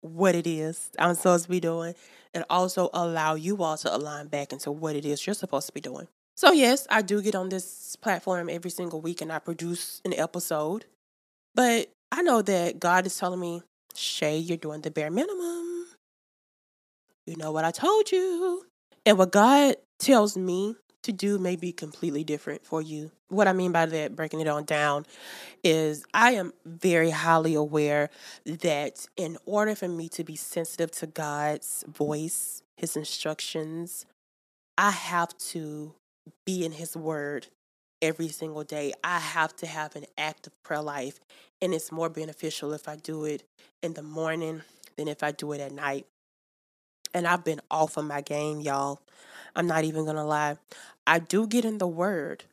[0.00, 1.94] what it is I'm supposed to be doing
[2.34, 5.72] and also allow you all to align back into what it is you're supposed to
[5.72, 6.08] be doing.
[6.36, 10.14] So, yes, I do get on this platform every single week and I produce an
[10.14, 10.86] episode.
[11.54, 13.62] But I know that God is telling me,
[13.94, 15.86] Shay, you're doing the bare minimum.
[17.26, 18.64] You know what I told you.
[19.04, 23.10] And what God tells me to do may be completely different for you.
[23.28, 25.06] What I mean by that, breaking it on down,
[25.64, 28.10] is I am very highly aware
[28.44, 34.06] that in order for me to be sensitive to God's voice, His instructions,
[34.78, 35.94] I have to
[36.44, 37.48] be in His Word
[38.00, 38.92] every single day.
[39.02, 41.20] I have to have an active prayer life,
[41.60, 43.44] and it's more beneficial if I do it
[43.82, 44.62] in the morning
[44.96, 46.06] than if I do it at night.
[47.14, 49.00] And I've been off of my game, y'all.
[49.54, 50.56] I'm not even gonna lie.
[51.06, 52.44] I do get in the Word,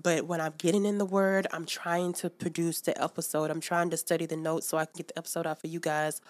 [0.00, 3.50] but when I'm getting in the word, I'm trying to produce the episode.
[3.50, 5.80] I'm trying to study the notes so I can get the episode out for you
[5.80, 6.20] guys.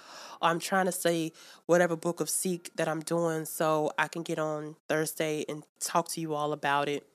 [0.40, 1.32] Or I'm trying to study
[1.66, 6.08] whatever book of Seek that I'm doing so I can get on Thursday and talk
[6.10, 7.08] to you all about it.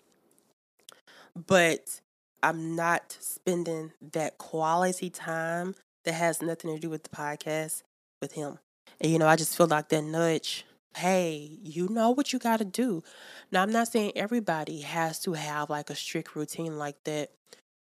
[1.47, 2.01] But
[2.43, 7.83] I'm not spending that quality time that has nothing to do with the podcast
[8.21, 8.59] with him.
[8.99, 12.57] And you know, I just feel like that nudge hey, you know what you got
[12.57, 13.03] to do.
[13.51, 17.31] Now, I'm not saying everybody has to have like a strict routine like that.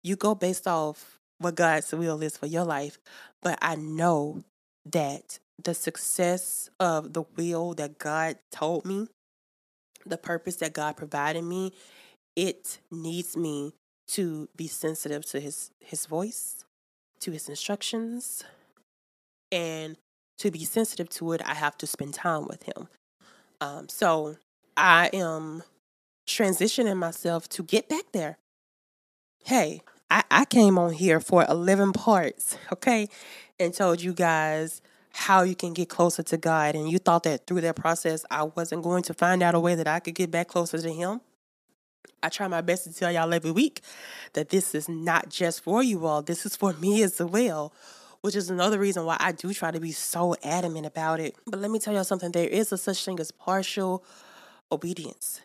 [0.04, 3.00] You go based off what God's will is for your life.
[3.42, 4.44] But I know
[4.86, 9.08] that the success of the will that God told me,
[10.06, 11.74] the purpose that God provided me,
[12.36, 13.74] it needs me
[14.10, 16.64] to be sensitive to his his voice,
[17.20, 18.44] to his instructions,
[19.52, 19.98] and
[20.38, 22.88] to be sensitive to it, I have to spend time with him.
[23.60, 24.38] Um, so
[24.76, 25.64] I am
[26.28, 28.38] transitioning myself to get back there.
[29.44, 33.08] Hey, I, I came on here for 11 parts, okay,
[33.60, 36.76] and told you guys how you can get closer to God.
[36.76, 39.74] And you thought that through that process, I wasn't going to find out a way
[39.74, 41.22] that I could get back closer to Him.
[42.22, 43.82] I try my best to tell y'all every week
[44.34, 47.74] that this is not just for you all, this is for me as well
[48.28, 51.38] which is another reason why I do try to be so adamant about it.
[51.46, 54.04] But let me tell y'all something there is a such thing as partial
[54.70, 55.40] obedience.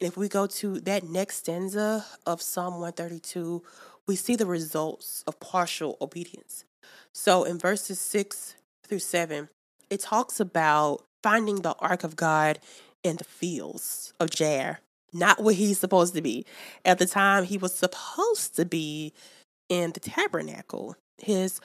[0.00, 3.64] And if we go to that next stanza of Psalm 132,
[4.06, 6.64] we see the results of partial obedience.
[7.12, 8.54] So in verses 6
[8.86, 9.48] through 7,
[9.90, 12.60] it talks about finding the ark of God
[13.02, 14.76] in the fields of Jair,
[15.12, 16.46] not where he's supposed to be.
[16.84, 19.12] At the time, he was supposed to be
[19.68, 21.60] in the tabernacle, his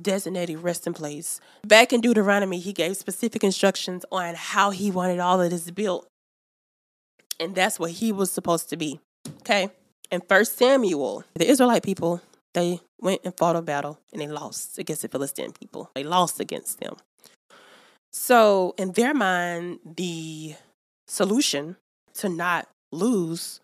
[0.00, 1.40] designated resting place.
[1.66, 6.06] Back in Deuteronomy, he gave specific instructions on how he wanted all of this built.
[7.38, 9.00] And that's what he was supposed to be.
[9.40, 9.70] Okay.
[10.10, 12.20] In First Samuel, the Israelite people,
[12.54, 15.90] they went and fought a battle and they lost against the Philistine people.
[15.94, 16.96] They lost against them.
[18.12, 20.54] So, in their mind, the
[21.06, 21.76] solution
[22.14, 23.60] to not lose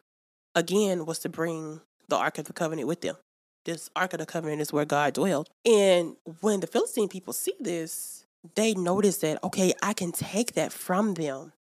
[0.54, 3.16] again was to bring the Ark of the Covenant with them.
[3.64, 5.48] This Ark of the Covenant is where God dwelled.
[5.64, 10.72] And when the Philistine people see this, they notice that, okay, I can take that
[10.72, 11.52] from them.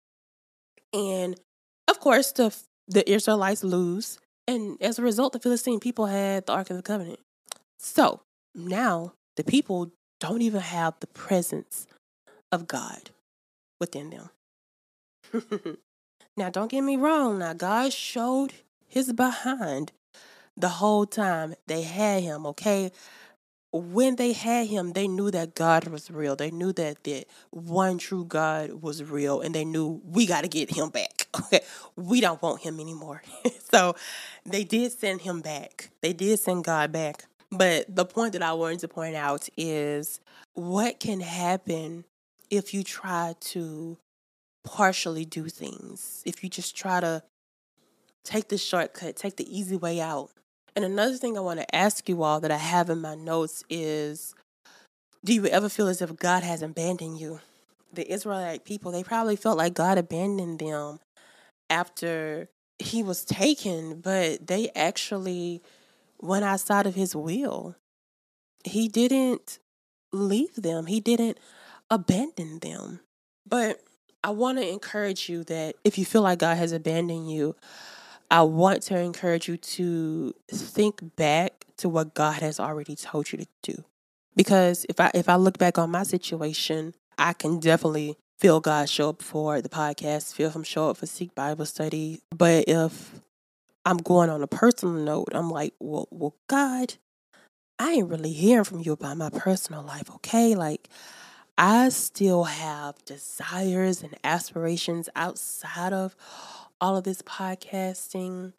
[0.92, 1.38] And
[1.88, 2.54] of course, the,
[2.88, 4.18] the Israelites lose.
[4.48, 7.20] And as a result, the Philistine people had the Ark of the Covenant.
[7.78, 8.22] So
[8.54, 11.86] now the people don't even have the presence
[12.50, 13.10] of God
[13.80, 14.30] within them.
[16.36, 17.38] now, don't get me wrong.
[17.38, 18.52] Now, God showed
[18.86, 19.92] his behind
[20.56, 22.92] the whole time they had him, okay?
[23.72, 26.36] When they had him, they knew that God was real.
[26.36, 30.48] They knew that the one true God was real, and they knew we got to
[30.48, 31.26] get him back.
[31.46, 31.60] Okay,
[31.96, 33.22] we don't want him anymore.
[33.72, 33.96] so
[34.44, 35.88] they did send him back.
[36.02, 37.24] They did send God back.
[37.50, 40.20] But the point that I wanted to point out is
[40.52, 42.04] what can happen
[42.50, 43.96] if you try to
[44.62, 47.22] partially do things, if you just try to
[48.24, 50.30] take the shortcut, take the easy way out.
[50.74, 53.62] And another thing I want to ask you all that I have in my notes
[53.68, 54.34] is
[55.24, 57.40] do you ever feel as if God has abandoned you?
[57.92, 60.98] The Israelite people, they probably felt like God abandoned them
[61.70, 65.62] after he was taken, but they actually
[66.20, 67.76] went outside of his will.
[68.64, 69.58] He didn't
[70.12, 71.38] leave them, he didn't
[71.90, 73.00] abandon them.
[73.46, 73.80] But
[74.24, 77.54] I want to encourage you that if you feel like God has abandoned you,
[78.32, 83.36] I want to encourage you to think back to what God has already told you
[83.36, 83.84] to do.
[84.34, 88.88] Because if I if I look back on my situation, I can definitely feel God
[88.88, 92.22] show up for the podcast, feel him show up for Seek Bible study.
[92.34, 93.20] But if
[93.84, 96.94] I'm going on a personal note, I'm like, well, well, God,
[97.78, 100.54] I ain't really hearing from you about my personal life, okay?
[100.54, 100.88] Like
[101.58, 106.16] I still have desires and aspirations outside of
[106.82, 108.52] all of this podcasting.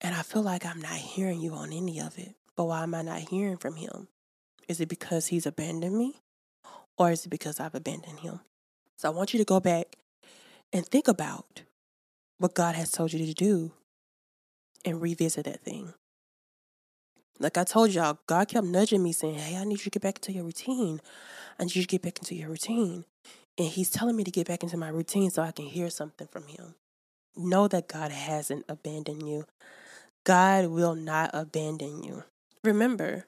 [0.00, 2.34] And I feel like I'm not hearing you on any of it.
[2.56, 4.08] But why am I not hearing from him?
[4.68, 6.16] Is it because he's abandoned me?
[6.96, 8.40] Or is it because I've abandoned him?
[8.96, 9.96] So I want you to go back
[10.72, 11.62] and think about
[12.38, 13.72] what God has told you to do
[14.84, 15.92] and revisit that thing.
[17.38, 20.02] Like I told y'all, God kept nudging me saying, Hey, I need you to get
[20.02, 21.00] back into your routine.
[21.58, 23.04] I need you to get back into your routine.
[23.58, 26.28] And He's telling me to get back into my routine so I can hear something
[26.28, 26.74] from Him.
[27.40, 29.46] Know that God hasn't abandoned you.
[30.24, 32.24] God will not abandon you.
[32.64, 33.26] Remember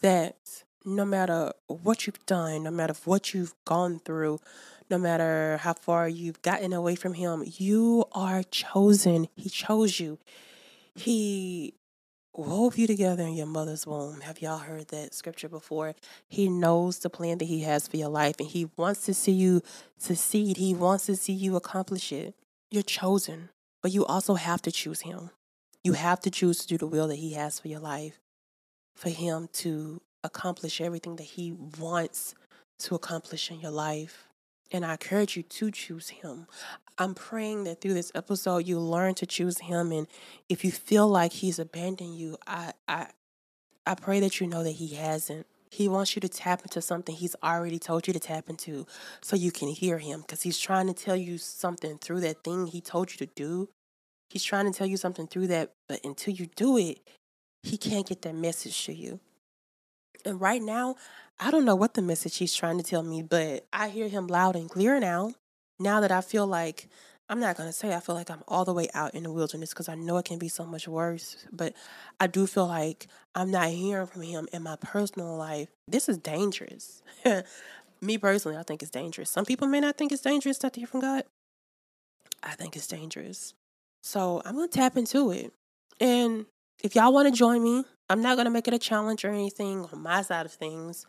[0.00, 4.40] that no matter what you've done, no matter what you've gone through,
[4.88, 9.28] no matter how far you've gotten away from Him, you are chosen.
[9.36, 10.18] He chose you.
[10.94, 11.74] He
[12.34, 14.22] wove you together in your mother's womb.
[14.22, 15.94] Have y'all heard that scripture before?
[16.26, 19.32] He knows the plan that He has for your life and He wants to see
[19.32, 19.60] you
[19.98, 20.56] succeed.
[20.56, 22.34] He wants to see you accomplish it.
[22.72, 23.50] You're chosen,
[23.82, 25.28] but you also have to choose Him.
[25.84, 28.18] You have to choose to do the will that He has for your life,
[28.96, 32.34] for Him to accomplish everything that He wants
[32.78, 34.26] to accomplish in your life.
[34.70, 36.46] And I encourage you to choose Him.
[36.96, 40.06] I'm praying that through this episode you learn to choose him and
[40.48, 43.08] if you feel like he's abandoned you, I I
[43.86, 45.46] I pray that you know that he hasn't.
[45.72, 48.86] He wants you to tap into something he's already told you to tap into
[49.22, 52.66] so you can hear him because he's trying to tell you something through that thing
[52.66, 53.70] he told you to do.
[54.28, 57.00] He's trying to tell you something through that, but until you do it,
[57.62, 59.20] he can't get that message to you.
[60.26, 60.96] And right now,
[61.40, 64.26] I don't know what the message he's trying to tell me, but I hear him
[64.26, 65.32] loud and clear now
[65.80, 66.86] now that I feel like
[67.32, 69.32] I'm not going to say I feel like I'm all the way out in the
[69.32, 71.72] wilderness because I know it can be so much worse, but
[72.20, 75.70] I do feel like I'm not hearing from him in my personal life.
[75.88, 77.02] This is dangerous.
[78.02, 79.30] Me personally, I think it's dangerous.
[79.30, 81.24] Some people may not think it's dangerous not to hear from God.
[82.42, 83.54] I think it's dangerous.
[84.02, 85.54] So I'm going to tap into it.
[86.02, 86.44] And
[86.84, 89.30] if y'all want to join me, I'm not going to make it a challenge or
[89.30, 91.06] anything on my side of things.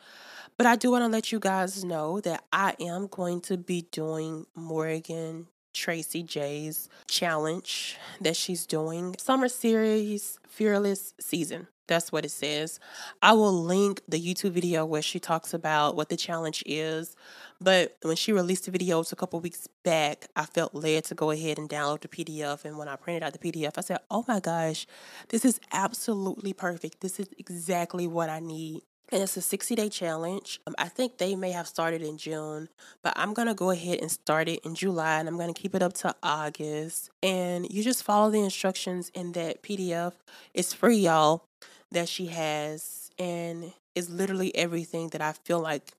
[0.57, 3.87] But I do want to let you guys know that I am going to be
[3.91, 9.15] doing Morgan Tracy J's challenge that she's doing.
[9.17, 11.67] Summer series, Fearless Season.
[11.87, 12.79] That's what it says.
[13.21, 17.15] I will link the YouTube video where she talks about what the challenge is.
[17.59, 21.31] But when she released the videos a couple weeks back, I felt led to go
[21.31, 22.63] ahead and download the PDF.
[22.63, 24.87] And when I printed out the PDF, I said, oh my gosh,
[25.29, 27.01] this is absolutely perfect.
[27.01, 28.83] This is exactly what I need
[29.13, 30.59] and it's a 60 day challenge.
[30.65, 32.67] Um, I think they may have started in June,
[33.03, 35.59] but I'm going to go ahead and start it in July and I'm going to
[35.59, 37.11] keep it up to August.
[37.21, 40.13] And you just follow the instructions in that PDF.
[40.55, 41.45] It's free, y'all,
[41.91, 43.11] that she has.
[43.19, 45.91] And it's literally everything that I feel like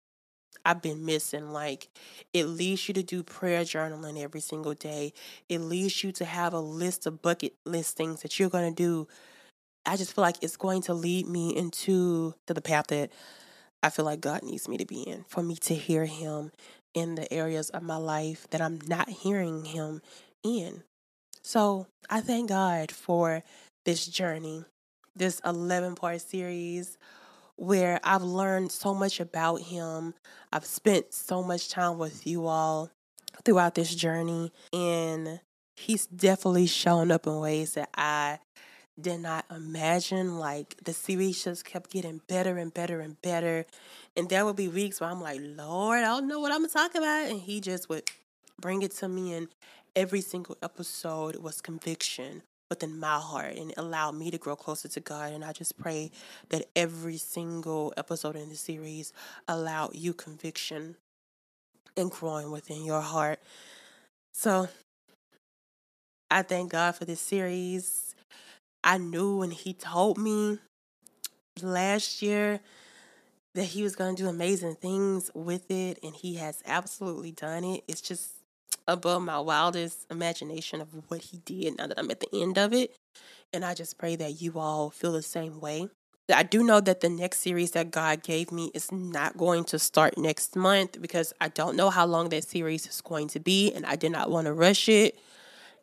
[0.65, 1.53] I've been missing.
[1.53, 1.89] Like,
[2.33, 5.13] it leads you to do prayer journaling every single day,
[5.49, 8.83] it leads you to have a list of bucket list things that you're going to
[8.83, 9.07] do
[9.87, 13.11] I just feel like it's going to lead me into to the path that
[13.83, 16.53] I feel like God needs me to be in for me to hear him
[16.95, 20.01] in the areas of my life that I'm not hearing him
[20.43, 20.83] in.
[21.43, 23.43] So I thank God for
[23.85, 24.65] this journey,
[25.15, 26.97] this 11 part series
[27.57, 30.15] where I've learned so much about him.
[30.53, 32.91] I've spent so much time with you all
[33.45, 35.41] throughout this journey, and
[35.77, 38.39] he's definitely shown up in ways that I
[39.01, 40.39] did not imagine.
[40.39, 43.67] Like the series just kept getting better and better and better.
[44.17, 46.69] And there would be weeks where I'm like, Lord, I don't know what I'm gonna
[46.69, 47.31] talk about.
[47.31, 48.05] And he just would
[48.61, 49.49] bring it to me and
[49.97, 55.01] every single episode was conviction within my heart and allowed me to grow closer to
[55.01, 55.33] God.
[55.33, 56.11] And I just pray
[56.49, 59.13] that every single episode in the series
[59.47, 60.97] allowed you conviction
[61.97, 63.41] and growing within your heart.
[64.33, 64.69] So
[66.31, 68.04] I thank God for this series.
[68.85, 70.59] I knew when he told me
[71.63, 72.61] last year
[73.55, 77.65] that he was going to do amazing things with it, and he has absolutely done
[77.65, 77.83] it.
[77.89, 78.31] It's just
[78.87, 82.75] above my wildest imagination of what he did now that I'm at the end of
[82.75, 82.95] it.
[83.53, 85.89] And I just pray that you all feel the same way.
[86.33, 89.79] I do know that the next series that God gave me is not going to
[89.79, 93.73] start next month because I don't know how long that series is going to be,
[93.73, 95.19] and I did not want to rush it.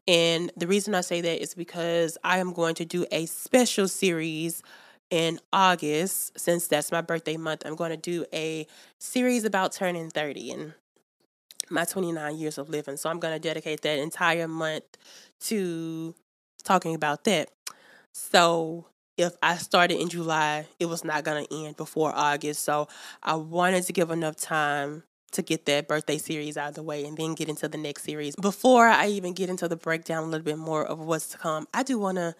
[0.07, 3.87] And the reason I say that is because I am going to do a special
[3.87, 4.63] series
[5.09, 7.63] in August, since that's my birthday month.
[7.65, 8.65] I'm going to do a
[8.97, 10.73] series about turning 30 and
[11.69, 12.97] my 29 years of living.
[12.97, 14.83] So I'm going to dedicate that entire month
[15.41, 16.15] to
[16.63, 17.49] talking about that.
[18.13, 18.87] So
[19.17, 22.63] if I started in July, it was not going to end before August.
[22.63, 22.87] So
[23.21, 27.05] I wanted to give enough time to get that birthday series out of the way
[27.05, 28.35] and then get into the next series.
[28.35, 31.67] Before I even get into the breakdown a little bit more of what's to come,
[31.73, 32.35] I do want to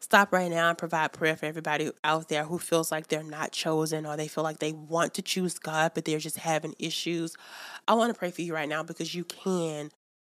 [0.00, 3.52] stop right now and provide prayer for everybody out there who feels like they're not
[3.52, 7.34] chosen or they feel like they want to choose God, but they're just having issues.
[7.88, 9.90] I want to pray for you right now because you can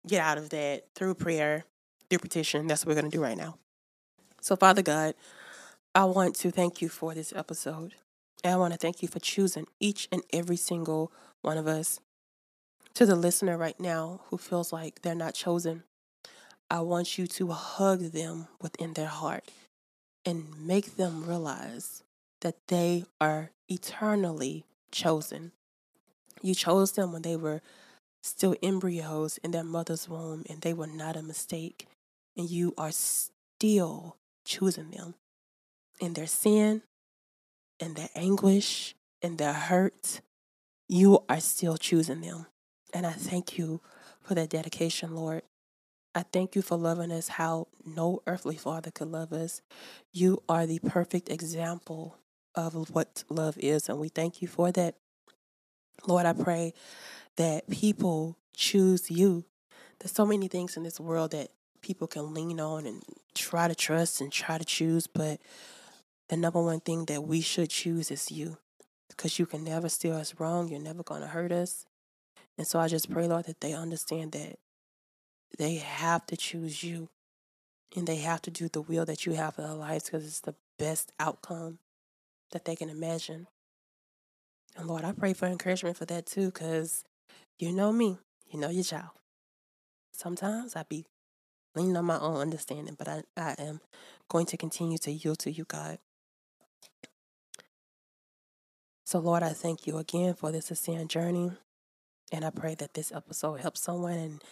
[0.07, 1.65] get out of that through prayer,
[2.09, 2.67] through petition.
[2.67, 3.59] That's what we're going to do right now.
[4.41, 5.15] So, Father God,
[5.95, 7.95] I want to thank you for this episode.
[8.45, 11.13] And I want to thank you for choosing each and every single
[11.43, 12.01] one of us.
[12.95, 15.85] To the listener right now who feels like they're not chosen,
[16.71, 19.51] I want you to hug them within their heart
[20.25, 22.03] and make them realize
[22.41, 25.53] that they are eternally chosen.
[26.43, 27.63] You chose them when they were
[28.23, 31.87] still embryos in their mother's womb and they were not a mistake.
[32.37, 35.15] And you are still choosing them
[36.01, 36.83] in their sin,
[37.81, 40.21] in their anguish, in their hurt,
[40.89, 42.47] you are still choosing them.
[42.95, 43.81] And I thank you
[44.23, 45.43] for that dedication, Lord.
[46.15, 49.61] I thank you for loving us how no earthly father could love us.
[50.13, 52.17] You are the perfect example
[52.55, 54.97] of what love is, and we thank you for that.
[56.07, 56.73] Lord, I pray
[57.37, 59.45] that people choose you.
[59.99, 61.51] There's so many things in this world that
[61.83, 63.03] people can lean on and
[63.35, 65.41] try to trust and try to choose, but
[66.29, 68.59] the number one thing that we should choose is you
[69.19, 70.69] because you can never steer us wrong.
[70.69, 71.85] You're never going to hurt us.
[72.57, 73.15] And so I just mm.
[73.15, 74.59] pray, Lord, that they understand that
[75.59, 77.09] they have to choose you
[77.97, 80.41] and they have to do the will that you have for their lives because it's
[80.41, 81.81] the best outcome
[82.53, 83.49] that they can imagine.
[84.77, 87.05] And Lord, I pray for encouragement for that too because
[87.59, 88.19] you know me,
[88.51, 89.11] you know your child.
[90.13, 91.07] Sometimes I be
[91.75, 93.81] leaning on my own understanding, but I, I am
[94.29, 95.99] going to continue to yield to you, God.
[99.09, 101.51] So, Lord, I thank you again for this ascent journey.
[102.31, 104.45] And I pray that this episode helps someone and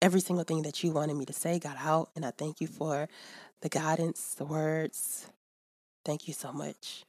[0.00, 2.10] every single thing that you wanted me to say got out.
[2.14, 3.08] And I thank you for
[3.60, 5.26] the guidance, the words.
[6.04, 7.02] Thank you so much.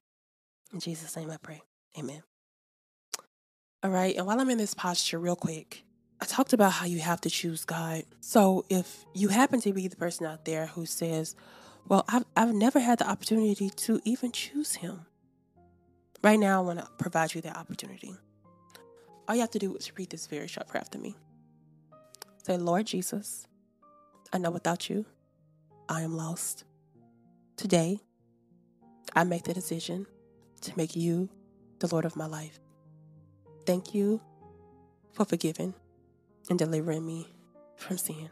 [0.74, 1.62] In Jesus' name I pray.
[1.95, 2.24] Amen.
[3.84, 4.16] All right.
[4.16, 5.84] And while I'm in this posture, real quick,
[6.20, 8.01] I talked about how you have to choose God.
[8.20, 11.36] So if you happen to be the person out there who says,
[11.88, 15.06] Well, I've, I've never had the opportunity to even choose Him,
[16.24, 18.16] right now I want to provide you that opportunity.
[19.28, 21.16] All you have to do is read this very short prayer after me.
[22.43, 23.47] Say, Lord Jesus,
[24.32, 25.05] I know without you,
[25.89, 26.63] I am lost.
[27.57, 27.99] Today,
[29.16, 30.05] I make the decision
[30.61, 31.30] to make you
[31.80, 32.59] the Lord of my life.
[33.66, 34.22] Thank you
[35.11, 35.74] for forgiving
[36.49, 37.34] and delivering me
[37.78, 38.30] from sin.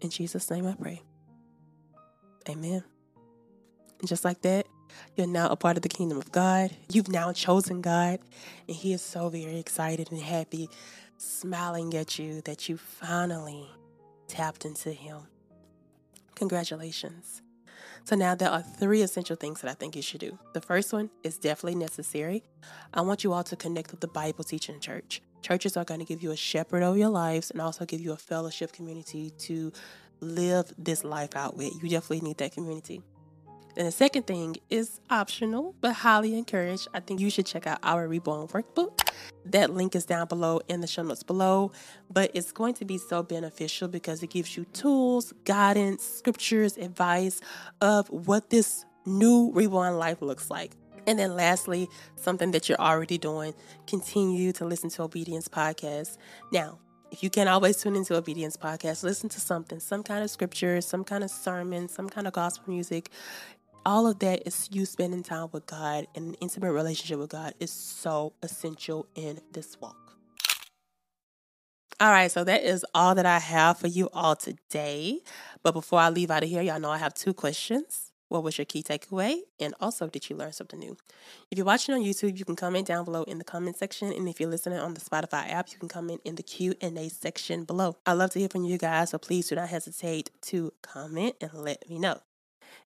[0.00, 1.02] In Jesus' name I pray.
[2.48, 2.82] Amen.
[3.98, 4.66] And just like that,
[5.16, 6.70] you're now a part of the kingdom of God.
[6.90, 8.20] You've now chosen God,
[8.66, 10.68] and He is so very excited and happy,
[11.18, 13.68] smiling at you that you finally
[14.28, 15.22] tapped into Him.
[16.34, 17.42] Congratulations.
[18.04, 20.38] So now there are three essential things that I think you should do.
[20.54, 22.42] The first one is definitely necessary.
[22.94, 25.20] I want you all to connect with the Bible teaching church.
[25.42, 28.12] Churches are going to give you a shepherd over your lives and also give you
[28.12, 29.72] a fellowship community to
[30.20, 31.72] live this life out with.
[31.82, 33.02] You definitely need that community.
[33.76, 36.88] And the second thing is optional, but highly encouraged.
[36.92, 39.08] I think you should check out our Reborn Workbook.
[39.46, 41.72] That link is down below in the show notes below,
[42.10, 47.40] but it's going to be so beneficial because it gives you tools, guidance, scriptures, advice
[47.80, 50.72] of what this new reborn life looks like.
[51.06, 53.54] And then lastly, something that you're already doing,
[53.86, 56.18] continue to listen to Obedience Podcast.
[56.52, 56.78] Now,
[57.10, 60.80] if you can't always tune into Obedience Podcast, listen to something, some kind of scripture,
[60.80, 63.10] some kind of sermon, some kind of gospel music
[63.84, 67.54] all of that is you spending time with God and an intimate relationship with God
[67.60, 69.96] is so essential in this walk.
[72.00, 75.20] All right, so that is all that I have for you all today.
[75.62, 78.12] But before I leave out of here, y'all know I have two questions.
[78.28, 79.40] What was your key takeaway?
[79.58, 80.96] And also, did you learn something new?
[81.50, 84.12] If you're watching on YouTube, you can comment down below in the comment section.
[84.12, 87.64] And if you're listening on the Spotify app, you can comment in the Q&A section
[87.64, 87.96] below.
[88.06, 91.52] I love to hear from you guys, so please do not hesitate to comment and
[91.52, 92.20] let me know.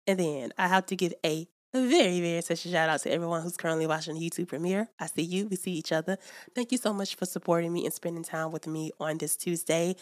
[0.06, 3.56] And then I have to give a very, very special shout out to everyone who's
[3.56, 4.88] currently watching the YouTube premiere.
[5.00, 6.18] I see you, we see each other.
[6.54, 9.96] Thank you so much for supporting me and spending time with me on this Tuesday.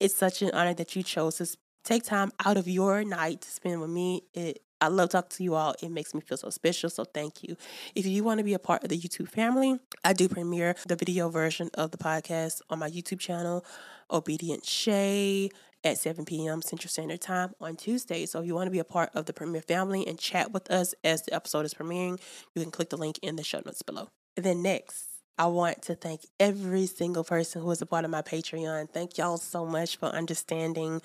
[0.00, 1.46] It's such an honor that you chose to
[1.84, 4.22] take time out of your night to spend with me.
[4.34, 5.74] It I love talking to you all.
[5.80, 6.90] It makes me feel so special.
[6.90, 7.56] So thank you.
[7.94, 10.96] If you want to be a part of the YouTube family, I do premiere the
[10.96, 13.64] video version of the podcast on my YouTube channel,
[14.10, 15.50] Obedient Shay
[15.86, 16.62] at 7 p.m.
[16.62, 18.26] Central Standard Time on Tuesday.
[18.26, 20.70] So if you want to be a part of the Premiere family and chat with
[20.70, 22.20] us as the episode is premiering,
[22.54, 24.08] you can click the link in the show notes below.
[24.36, 25.04] And then next,
[25.38, 28.90] I want to thank every single person who is a part of my Patreon.
[28.90, 31.02] Thank y'all so much for understanding.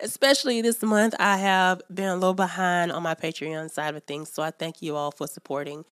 [0.00, 4.32] Especially this month, I have been a little behind on my Patreon side of things.
[4.32, 5.84] So I thank you all for supporting.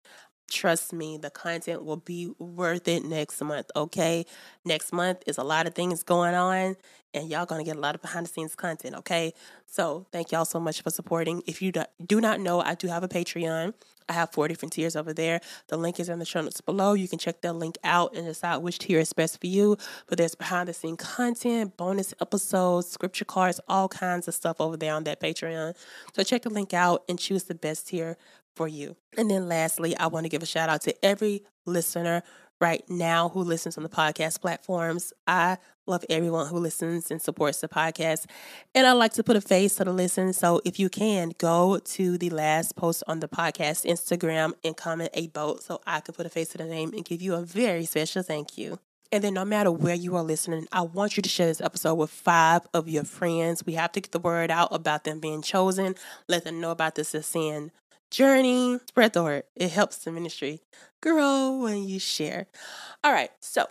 [0.53, 4.27] Trust me, the content will be worth it next month, okay?
[4.67, 6.77] Next month is a lot of things going on,
[7.15, 9.33] and y'all gonna get a lot of behind the scenes content, okay?
[9.65, 11.43] So thank y'all so much for supporting.
[11.47, 11.73] If you
[12.05, 13.73] do not know, I do have a Patreon.
[14.09, 15.41] I have four different tiers over there.
[15.69, 16.93] The link is in the show notes below.
[16.93, 19.79] You can check that link out and decide which tier is best for you.
[20.07, 24.77] But there's behind the scene content, bonus episodes, scripture cards, all kinds of stuff over
[24.77, 25.75] there on that Patreon.
[26.15, 28.19] So check the link out and choose the best tier
[28.55, 28.97] for you.
[29.17, 32.23] And then lastly, I want to give a shout out to every listener
[32.61, 35.13] right now who listens on the podcast platforms.
[35.27, 38.27] I love everyone who listens and supports the podcast.
[38.73, 40.33] And I like to put a face to the listen.
[40.33, 45.11] So if you can, go to the last post on the podcast Instagram and comment
[45.15, 47.43] a boat so I can put a face to the name and give you a
[47.43, 48.79] very special thank you.
[49.11, 51.97] And then, no matter where you are listening, I want you to share this episode
[51.97, 53.67] with five of your friends.
[53.67, 55.97] We have to get the word out about them being chosen.
[56.29, 57.73] Let them know about this Ascent
[58.13, 58.79] journey.
[58.87, 59.45] Spread the word.
[59.57, 60.61] It helps the ministry
[61.03, 62.47] grow when you share.
[63.03, 63.67] All right, so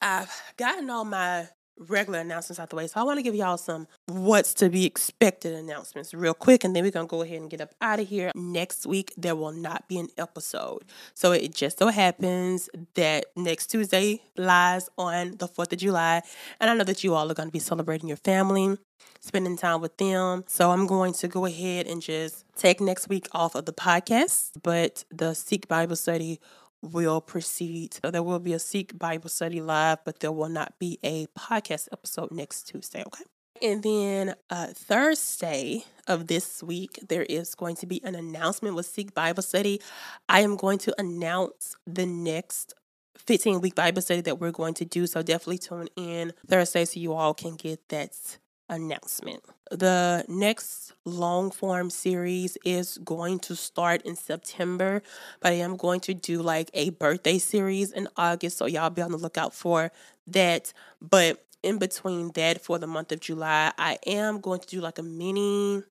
[0.00, 1.48] I've gotten all my
[1.88, 2.86] regular announcements out the way.
[2.86, 6.76] So I want to give y'all some what's to be expected announcements real quick, and
[6.76, 8.30] then we're gonna go ahead and get up out of here.
[8.34, 10.84] Next week there will not be an episode.
[11.14, 16.22] So it just so happens that next Tuesday lies on the 4th of July,
[16.60, 18.78] and I know that you all are gonna be celebrating your family
[19.20, 20.44] spending time with them.
[20.46, 24.50] So I'm going to go ahead and just take next week off of the podcast,
[24.62, 26.40] but the Seek Bible study
[26.82, 27.94] will proceed.
[27.94, 31.26] So there will be a Seek Bible study live, but there will not be a
[31.38, 33.24] podcast episode next Tuesday, okay?
[33.62, 38.86] And then uh, Thursday of this week, there is going to be an announcement with
[38.86, 39.82] Seek Bible Study.
[40.28, 42.74] I am going to announce the next
[43.18, 45.06] 15 week Bible study that we're going to do.
[45.06, 48.38] So definitely tune in Thursday so you all can get that
[48.70, 49.44] announcement.
[49.70, 55.02] The next long form series is going to start in September,
[55.40, 58.56] but I am going to do like a birthday series in August.
[58.56, 59.92] So y'all be on the lookout for
[60.28, 60.72] that.
[61.02, 64.98] But in between that for the month of July, I am going to do like
[64.98, 65.82] a mini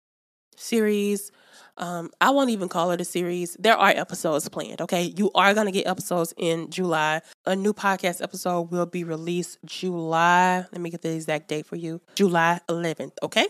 [0.60, 1.32] series.
[1.78, 3.56] Um, I won't even call it a series.
[3.58, 5.14] There are episodes planned, okay?
[5.16, 7.22] You are going to get episodes in July.
[7.46, 10.66] A new podcast episode will be released July.
[10.72, 13.48] Let me get the exact date for you July 11th, okay?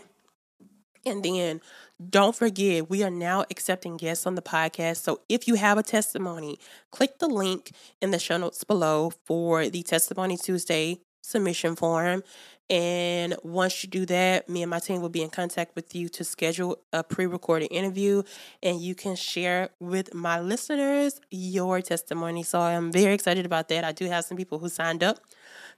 [1.04, 1.60] And then
[2.08, 4.98] don't forget, we are now accepting guests on the podcast.
[4.98, 6.58] So if you have a testimony,
[6.90, 12.22] click the link in the show notes below for the Testimony Tuesday submission form.
[12.70, 16.08] And once you do that, me and my team will be in contact with you
[16.10, 18.22] to schedule a pre recorded interview
[18.62, 22.44] and you can share with my listeners your testimony.
[22.44, 23.82] So I'm very excited about that.
[23.82, 25.18] I do have some people who signed up.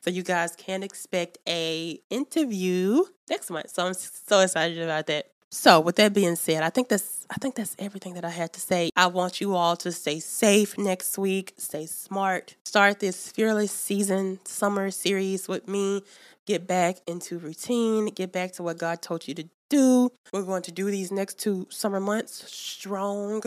[0.03, 3.71] So you guys can expect a interview next month.
[3.71, 5.29] So I'm so excited about that.
[5.55, 8.55] So with that being said, I think that's I think that's everything that I had
[8.55, 8.91] to say.
[8.97, 14.41] I want you all to stay safe next week, stay smart, start this fearless season
[14.47, 16.03] summer series with me,
[16.47, 20.11] get back into routine, get back to what God told you to do.
[20.33, 23.43] We're going to do these next two summer months strong,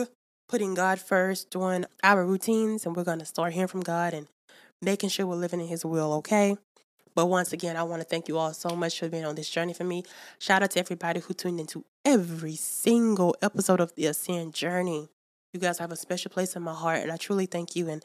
[0.48, 4.26] putting God first, doing our routines, and we're going to start hearing from God and
[4.82, 6.56] making sure we're living in his will, okay?
[7.14, 9.48] But once again, I want to thank you all so much for being on this
[9.48, 10.04] journey for me.
[10.38, 15.08] Shout out to everybody who tuned into every single episode of the Ascent Journey.
[15.54, 17.88] You guys have a special place in my heart, and I truly thank you.
[17.88, 18.04] And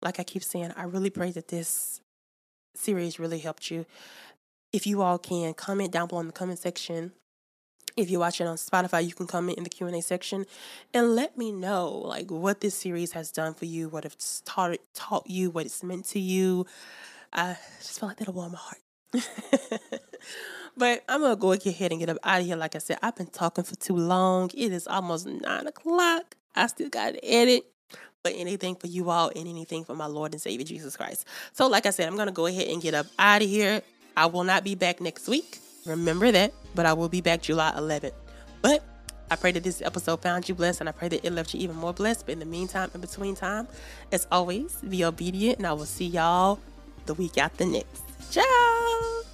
[0.00, 2.00] like I keep saying, I really pray that this
[2.76, 3.84] series really helped you.
[4.72, 7.12] If you all can comment down below in the comment section.
[7.94, 10.46] If you're watching on Spotify, you can comment in the Q&A section
[10.94, 14.78] and let me know like what this series has done for you, what it's taught
[14.94, 16.64] taught you, what it's meant to you.
[17.34, 18.80] I just felt like that'll warm my heart.
[20.76, 22.56] but I'm gonna go ahead and get up out of here.
[22.56, 24.50] Like I said, I've been talking for too long.
[24.54, 26.36] It is almost nine o'clock.
[26.54, 27.64] I still got to edit.
[28.22, 31.26] But anything for you all and anything for my Lord and Savior Jesus Christ.
[31.52, 33.82] So, like I said, I'm gonna go ahead and get up out of here.
[34.16, 35.58] I will not be back next week.
[35.86, 36.52] Remember that.
[36.74, 38.12] But I will be back July 11th.
[38.62, 38.82] But
[39.30, 41.60] I pray that this episode found you blessed and I pray that it left you
[41.60, 42.26] even more blessed.
[42.26, 43.66] But in the meantime, in between time,
[44.10, 46.60] as always, be obedient and I will see y'all
[47.06, 48.02] the week after next.
[48.30, 49.31] Ciao!